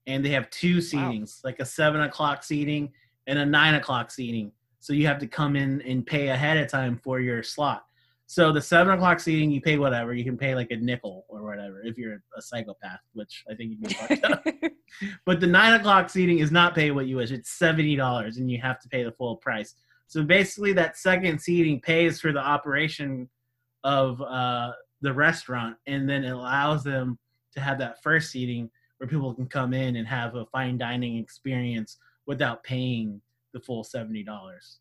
[0.08, 2.92] and they have two seatings, like a seven o'clock seating
[3.28, 4.50] and a nine o'clock seating.
[4.82, 7.84] So you have to come in and pay ahead of time for your slot.
[8.26, 10.12] So the seven o'clock seating, you pay whatever.
[10.12, 13.76] You can pay like a nickel or whatever if you're a psychopath, which I think
[13.78, 14.68] you can fucked.
[15.24, 17.30] But the nine o'clock seating is not pay what you wish.
[17.30, 19.76] It's seventy dollars, and you have to pay the full price.
[20.08, 23.28] So basically, that second seating pays for the operation
[23.84, 27.18] of uh, the restaurant, and then it allows them
[27.54, 28.68] to have that first seating
[28.98, 33.20] where people can come in and have a fine dining experience without paying
[33.52, 34.78] the full seventy dollars.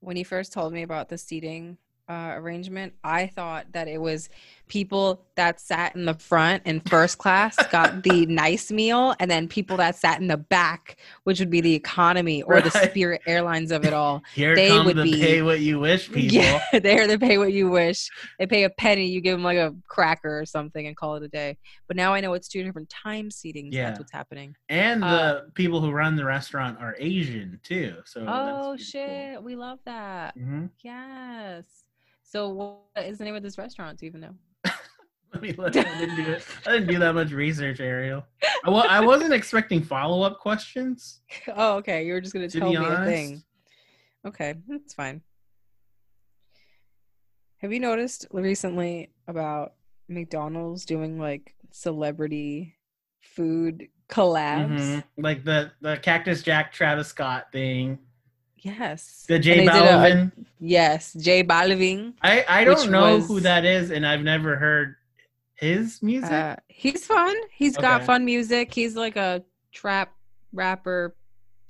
[0.00, 1.76] when you first told me about the seating
[2.08, 4.28] uh, arrangement, I thought that it was
[4.70, 9.48] people that sat in the front in first class got the nice meal, and then
[9.48, 13.72] people that sat in the back, which would be the economy or the Spirit Airlines
[13.72, 14.22] of it all.
[14.34, 16.36] Here They come would the be- pay what you wish people.
[16.36, 18.08] Yeah, they're they pay what you wish.
[18.38, 21.22] They pay a penny, you give them like a cracker or something, and call it
[21.24, 21.58] a day.
[21.88, 23.70] But now I know it's two different time seatings.
[23.72, 23.86] Yeah.
[23.88, 24.54] That's what's happening.
[24.68, 25.08] And Uh,
[25.44, 27.96] the people who run the restaurant are Asian too.
[28.04, 30.34] So oh shit, we love that.
[30.34, 31.64] hmm Yes.
[32.22, 32.48] So
[32.94, 33.98] what is the name of this restaurant?
[33.98, 34.34] Do you even know?
[35.32, 35.76] Let me look.
[35.76, 36.44] I didn't do it.
[36.66, 38.24] I didn't do that much research, Ariel.
[38.64, 41.20] I, wa- I wasn't expecting follow up questions.
[41.56, 42.04] Oh, okay.
[42.06, 43.42] You were just gonna tell be me a thing.
[44.26, 45.22] Okay, that's fine.
[47.58, 49.74] Have you noticed recently about
[50.08, 52.74] McDonald's doing like celebrity
[53.20, 54.78] food collabs?
[54.80, 55.04] Mhm.
[55.18, 57.98] Like the the Cactus Jack Travis Scott thing.
[58.56, 59.24] Yes.
[59.28, 62.14] The J did a- yes, J Balvin.
[62.22, 64.96] I I don't know was- who that is, and I've never heard
[65.60, 66.32] his music.
[66.32, 67.36] Uh, he's fun.
[67.52, 68.72] He's got fun music.
[68.74, 70.12] He's like a trap
[70.52, 71.14] rapper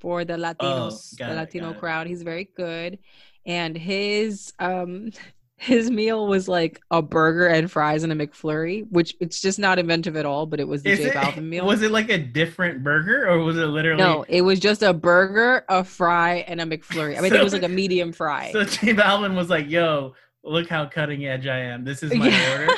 [0.01, 1.81] for the Latinos, Oh, the Latino got it.
[1.81, 2.07] crowd.
[2.07, 2.99] He's very good.
[3.45, 5.11] And his um
[5.57, 9.79] his meal was like a burger and fries and a McFlurry, which it's just not
[9.79, 11.67] inventive at all, but it was the Is J Balvin meal.
[11.67, 14.03] was it like a different burger, or was it literally?
[14.03, 17.19] no, it was just a burger, a fry, and a McFlurry.
[17.19, 18.53] I mean, it was like a medium fry.
[18.53, 21.85] So J Balvin was like, "Yo, look how cutting edge I am.
[21.85, 22.51] This is my Yeah.
[22.53, 22.69] order."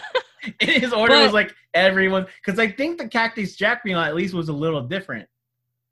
[0.61, 4.49] His order was like everyone, because I think the Cactus Jack meal at least was
[4.49, 5.29] a little different.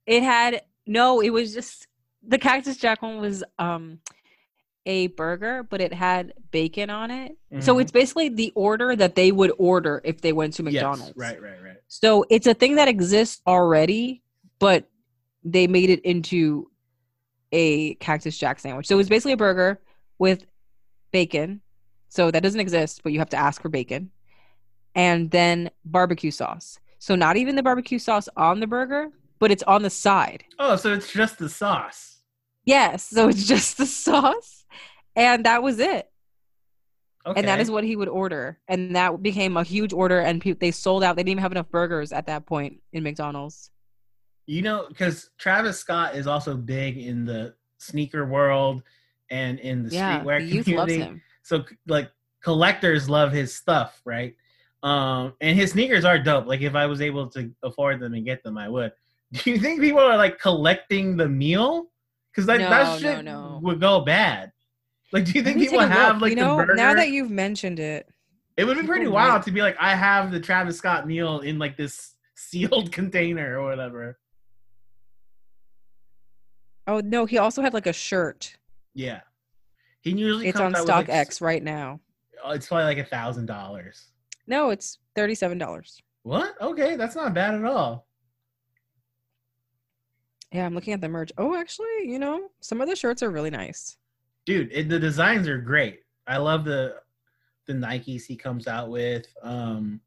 [0.07, 1.86] It had no, it was just
[2.26, 4.01] the Cactus Jack one was um
[4.86, 7.36] a burger, but it had bacon on it.
[7.61, 7.82] So Mhm.
[7.82, 11.18] it's basically the order that they would order if they went to Yes, McDonald's.
[11.18, 11.76] right, right, right.
[11.88, 14.22] So it's a thing that exists already,
[14.59, 14.88] but
[15.44, 16.70] they made it into
[17.53, 18.86] a Cactus Jack sandwich.
[18.86, 19.80] So it was basically a burger
[20.18, 20.46] with
[21.12, 21.61] bacon.
[22.09, 24.11] So that doesn't exist, but you have to ask for bacon.
[24.95, 26.78] And then barbecue sauce.
[26.99, 30.45] So not even the barbecue sauce on the burger, but it's on the side.
[30.59, 32.18] Oh, so it's just the sauce.
[32.64, 34.66] Yes, so it's just the sauce,
[35.16, 36.11] and that was it.
[37.26, 37.38] Okay.
[37.38, 40.20] And that is what he would order, and that became a huge order.
[40.20, 41.16] And pe- they sold out.
[41.16, 43.70] They didn't even have enough burgers at that point in McDonald's.
[44.47, 48.82] you know, because Travis Scott is also big in the sneaker world
[49.30, 51.01] and in the yeah, streetwear the community.
[51.01, 51.22] him.
[51.43, 52.11] So like
[52.43, 54.34] collectors love his stuff, right?
[54.83, 56.47] Um, and his sneakers are dope.
[56.47, 58.93] Like if I was able to afford them and get them, I would.
[59.33, 61.87] Do you think people are like collecting the meal?
[62.33, 63.61] Because that, No, that shit no.
[63.62, 64.53] would go bad.
[65.12, 66.22] Like, do you think people have look.
[66.22, 66.74] like you know, the burger?
[66.76, 68.09] now that you've mentioned it,
[68.57, 71.41] it would be pretty wild might- to be like, I have the Travis Scott meal
[71.41, 74.18] in like this sealed container or whatever.
[76.87, 78.57] oh no, he also had like a shirt.
[78.95, 79.20] Yeah,
[80.01, 82.01] he usually It's comes on out with, like, StockX right now.
[82.45, 84.07] oh, It's probably like a thousand dollars.
[84.47, 86.01] No, it's thirty-seven dollars.
[86.22, 86.55] What?
[86.61, 88.07] Okay, that's not bad at all.
[90.53, 91.32] Yeah, I'm looking at the merch.
[91.38, 93.97] Oh, actually, you know, some of the shirts are really nice.
[94.47, 96.97] dude it, the designs are great i love the
[97.66, 100.01] the nikes he comes out with um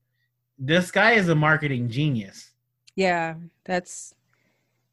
[0.57, 2.51] this guy is a marketing genius
[2.95, 4.13] Yeah, that's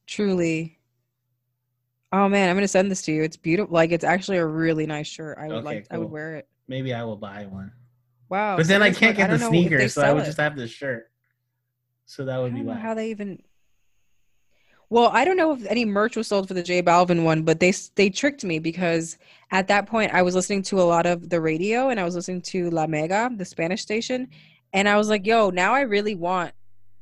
[0.07, 0.79] truly.
[2.13, 3.23] Oh man, I'm gonna send this to you.
[3.23, 3.73] It's beautiful.
[3.75, 5.39] Like it's actually a really nice shirt.
[5.39, 5.87] I would Okay, like.
[5.91, 6.49] I would wear it.
[6.69, 7.71] maybe i will buy one
[8.31, 8.57] Wow.
[8.57, 10.27] but then i can't get the if they sneakers so i would it.
[10.27, 11.11] just have the shirt
[12.07, 13.43] so that would be don't know why how they even.
[14.93, 17.61] Well, I don't know if any merch was sold for the J Balvin one, but
[17.61, 19.19] they they tricked me because
[19.53, 22.17] at that point I was listening to a lot of the radio and I was
[22.17, 24.29] listening to La Mega, the Spanish station,
[24.73, 26.53] and I was like, "Yo, now I really want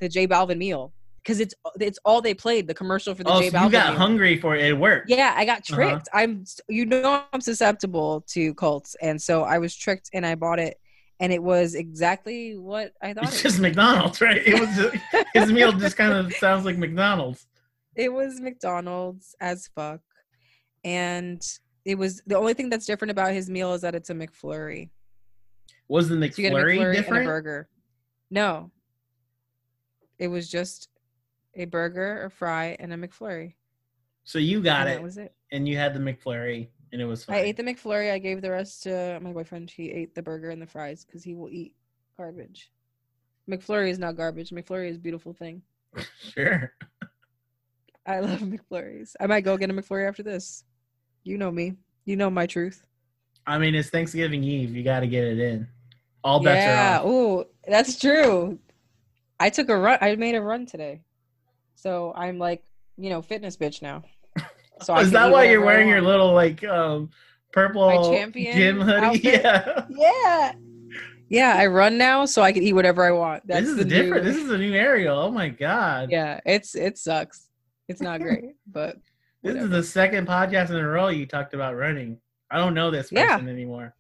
[0.01, 3.41] the J Balvin meal because it's it's all they played the commercial for the oh
[3.41, 5.75] J so Balvin." you got hungry for it it worked Yeah, I got Uh-huh.
[5.75, 6.09] tricked.
[6.13, 10.59] I'm, you know, I'm susceptible to cults, and so I was tricked, and I bought
[10.59, 10.77] it,
[11.21, 13.25] and it was exactly what I thought.
[13.25, 13.53] it's it was.
[13.55, 17.47] just mcdonald's right it was just, his meal just kind of sounds like mcdonald's
[17.97, 20.01] It was McDonald's as fuck,
[20.85, 21.41] and
[21.85, 24.91] it was the only thing that's different about his meal is that it's a McFlurry.
[25.89, 27.69] was the So get a mcflurry McFlurry and a different burger.
[28.31, 28.71] No,
[30.19, 30.89] it was just
[31.55, 33.55] a burger, a fry, and a McFlurry.
[34.25, 35.33] so you got and it That was it.
[35.51, 38.13] and you had the mcflurry and it was fine I ate the McFlurry.
[38.13, 39.71] I gave the rest to my boyfriend.
[39.71, 41.75] He ate the burger and the fries because he will eat
[42.17, 42.71] garbage.
[43.51, 44.51] McFlurry is not garbage.
[44.51, 45.63] McFlurry is a beautiful thing.
[46.35, 46.73] sure
[48.07, 49.15] I love McFlurries.
[49.21, 50.65] I might go get a McFlurry after this.
[51.25, 51.75] You know me.
[52.05, 52.85] You know my truth.
[53.47, 55.67] i mean it's thanksgiving eve you got to get it in
[56.25, 56.97] all bets yeah.
[56.97, 58.59] are off Oh, that's true.
[59.41, 59.99] I took a run.
[60.01, 61.03] I made a run today,
[61.75, 62.65] so I'm like,
[62.97, 64.03] you know, fitness bitch now.
[64.83, 67.11] So is that why you're wearing your little like um
[67.53, 68.89] purple gym hoodie?
[69.07, 69.23] outfit?
[69.43, 69.85] Yeah.
[69.91, 70.53] Yeah.
[71.31, 73.47] Yeah, I run now, so I can eat whatever I want.
[73.47, 74.25] That's this is different.
[74.25, 75.19] New, This is a new Ariel.
[75.19, 76.11] Oh my god.
[76.11, 77.49] yeah, it's it sucks.
[77.87, 78.97] It's not great, but
[79.43, 82.19] this is the second podcast in a row you talked about running.
[82.51, 83.53] I don't know this person Yeah.
[83.53, 83.95] anymore.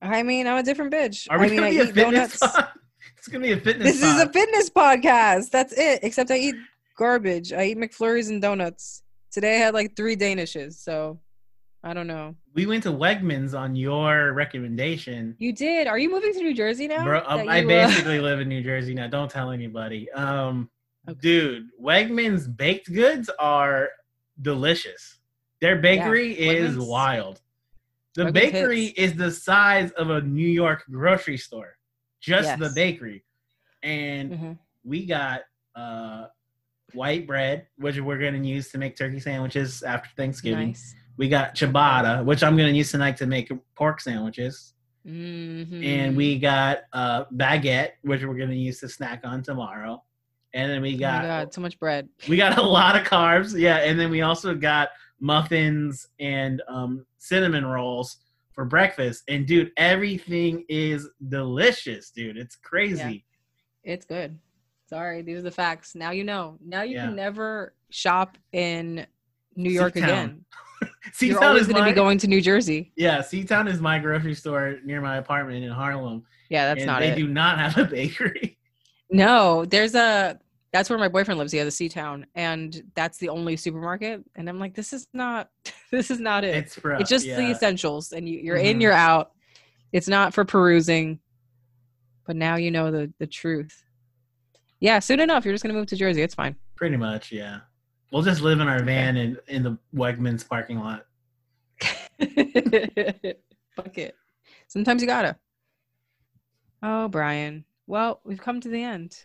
[0.00, 1.26] I mean, I'm a different bitch.
[1.30, 2.56] Are we I mean, gonna I be a eat fitness donuts.
[2.56, 2.68] pod?
[3.18, 3.92] It's gonna be a fitness.
[4.00, 5.50] This is a fitness podcast.
[5.50, 6.00] That's it.
[6.02, 6.54] Except I eat
[6.96, 7.52] garbage.
[7.52, 9.02] I eat McFlurries and donuts.
[9.34, 11.18] Today I had like three Danishes, so
[11.82, 12.36] I don't know.
[12.54, 15.34] We went to Wegmans on your recommendation.
[15.40, 15.88] You did.
[15.88, 17.02] Are you moving to New Jersey now?
[17.02, 19.08] Bro, um, I uh, basically live in New Jersey now.
[19.08, 20.10] Don't tell anybody.
[20.12, 20.70] Um,
[21.06, 21.18] Okay.
[21.20, 23.90] dude, Wegmans baked goods are
[24.40, 25.18] delicious.
[25.60, 27.40] Their bakery is Wegmans- wild.
[28.14, 28.98] The Wegmans bakery hits.
[28.98, 31.76] is the size of a New York grocery store,
[32.20, 33.24] just the bakery.
[33.82, 34.58] And Mhm.
[34.84, 35.42] we got
[35.76, 36.28] uh,
[36.94, 40.68] white bread, which we're going to use to make turkey sandwiches after Thanksgiving.
[40.68, 40.94] Nice.
[41.16, 44.70] We got ciabatta, which I'm going to use tonight to make pork sandwiches
[45.06, 45.84] Mm-hmm.
[45.84, 50.02] and we got uh baguette which we're gonna use to snack on tomorrow
[50.54, 52.08] and then we Oh got God, so much bread.
[52.26, 54.88] we got a lot of carbs yeah and then we also got
[55.20, 58.16] muffins and um cinnamon rolls
[58.52, 63.26] for breakfast and dude everything is delicious dude it's crazy
[63.84, 63.92] Yeah.
[63.92, 64.38] It's good.
[64.86, 65.94] Sorry, these are the facts.
[65.94, 66.58] Now you know.
[66.64, 67.06] Now you Yeah.
[67.06, 69.06] can never shop in
[69.56, 70.08] New York C-Town.
[70.10, 70.44] again.
[71.12, 72.92] C-Town You're always is going to be going to New Jersey.
[72.96, 77.00] yeah C-Town is my grocery store near my apartment in harlem Yeah, that's and not
[77.00, 77.14] they it.
[77.16, 78.58] do not have a bakery
[79.10, 80.38] No, there's a.
[80.72, 81.52] That's where my boyfriend lives.
[81.52, 84.24] He has a C-Town, and that's the only supermarket.
[84.34, 85.48] And I'm like, this is not.
[85.92, 86.56] This is not it.
[86.56, 88.64] it's for it's just the essentials, and you, you're Mhm.
[88.64, 89.30] in, you're out.
[89.92, 91.20] It's not for perusing.
[92.26, 93.84] But now you know the the truth.
[94.84, 96.20] Yeah, soon enough, you're just gonna move to Jersey.
[96.20, 96.56] It's fine.
[96.76, 97.60] Pretty much, yeah.
[98.12, 101.06] We'll just live in our van in, in the Wegmans parking lot.
[101.80, 102.28] Fuck
[103.96, 104.14] it.
[104.68, 105.38] Sometimes you gotta.
[106.82, 107.64] Oh, Brian.
[107.86, 109.24] Well, we've come to the end.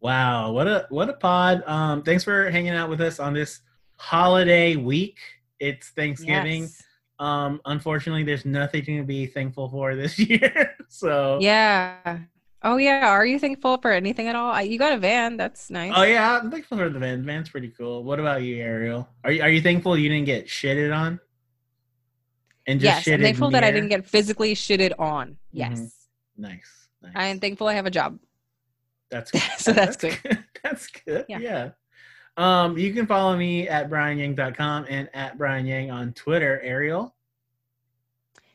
[0.00, 1.62] Wow, what a what a pod.
[1.66, 3.62] Um, thanks for hanging out with us on this
[3.96, 5.16] holiday week.
[5.58, 6.64] It's Thanksgiving.
[6.64, 6.82] Yes.
[7.18, 10.76] Um, unfortunately, there's nothing to be thankful for this year.
[10.90, 12.18] so Yeah.
[12.62, 13.08] Oh yeah.
[13.08, 14.50] Are you thankful for anything at all?
[14.50, 15.36] I, you got a van.
[15.36, 15.92] That's nice.
[15.94, 17.24] Oh yeah, I'm thankful for the van.
[17.24, 18.02] Van's pretty cool.
[18.02, 19.08] What about you, Ariel?
[19.24, 21.20] Are you are you thankful you didn't get shitted on?
[22.66, 23.14] And just yes.
[23.14, 25.36] I'm thankful that I didn't get physically shitted on.
[25.52, 25.80] Yes.
[25.80, 25.90] Mhm.
[26.36, 26.88] Nice.
[27.02, 27.12] nice.
[27.14, 28.18] I am thankful I have a job.
[29.10, 29.42] That's good.
[29.58, 30.18] so that's good.
[30.62, 31.24] That's good.
[31.28, 31.38] Yeah.
[31.38, 31.70] Yeah.
[32.36, 36.60] Um, you can follow me at brianyang.com and at Brian Yang on Twitter.
[36.62, 37.14] Ariel.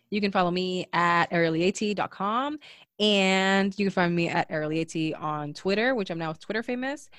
[0.10, 2.60] You can follow me at arieliat.com
[3.00, 7.10] and you can find me at arieliat on Twitter, which I'm now Twitter famous,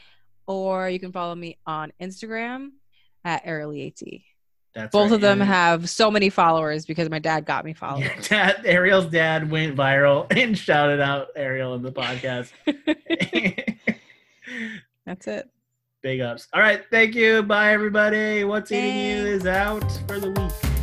[0.47, 2.71] or you can follow me on Instagram
[3.25, 4.23] at arieliat.
[4.75, 5.15] That's Both right.
[5.15, 8.11] of them And- have so many followers because my dad got me followers.
[8.31, 12.51] Yeah, dad, Ariel's dad went viral and shouted out Ariel in the podcast.
[15.07, 15.49] That's it.
[16.03, 16.49] Big ups.
[16.53, 16.83] All right.
[16.91, 17.43] Thank you.
[17.43, 18.45] Bye, everybody.
[18.45, 19.45] What's eating you Thanks.
[19.45, 20.74] is out for the week.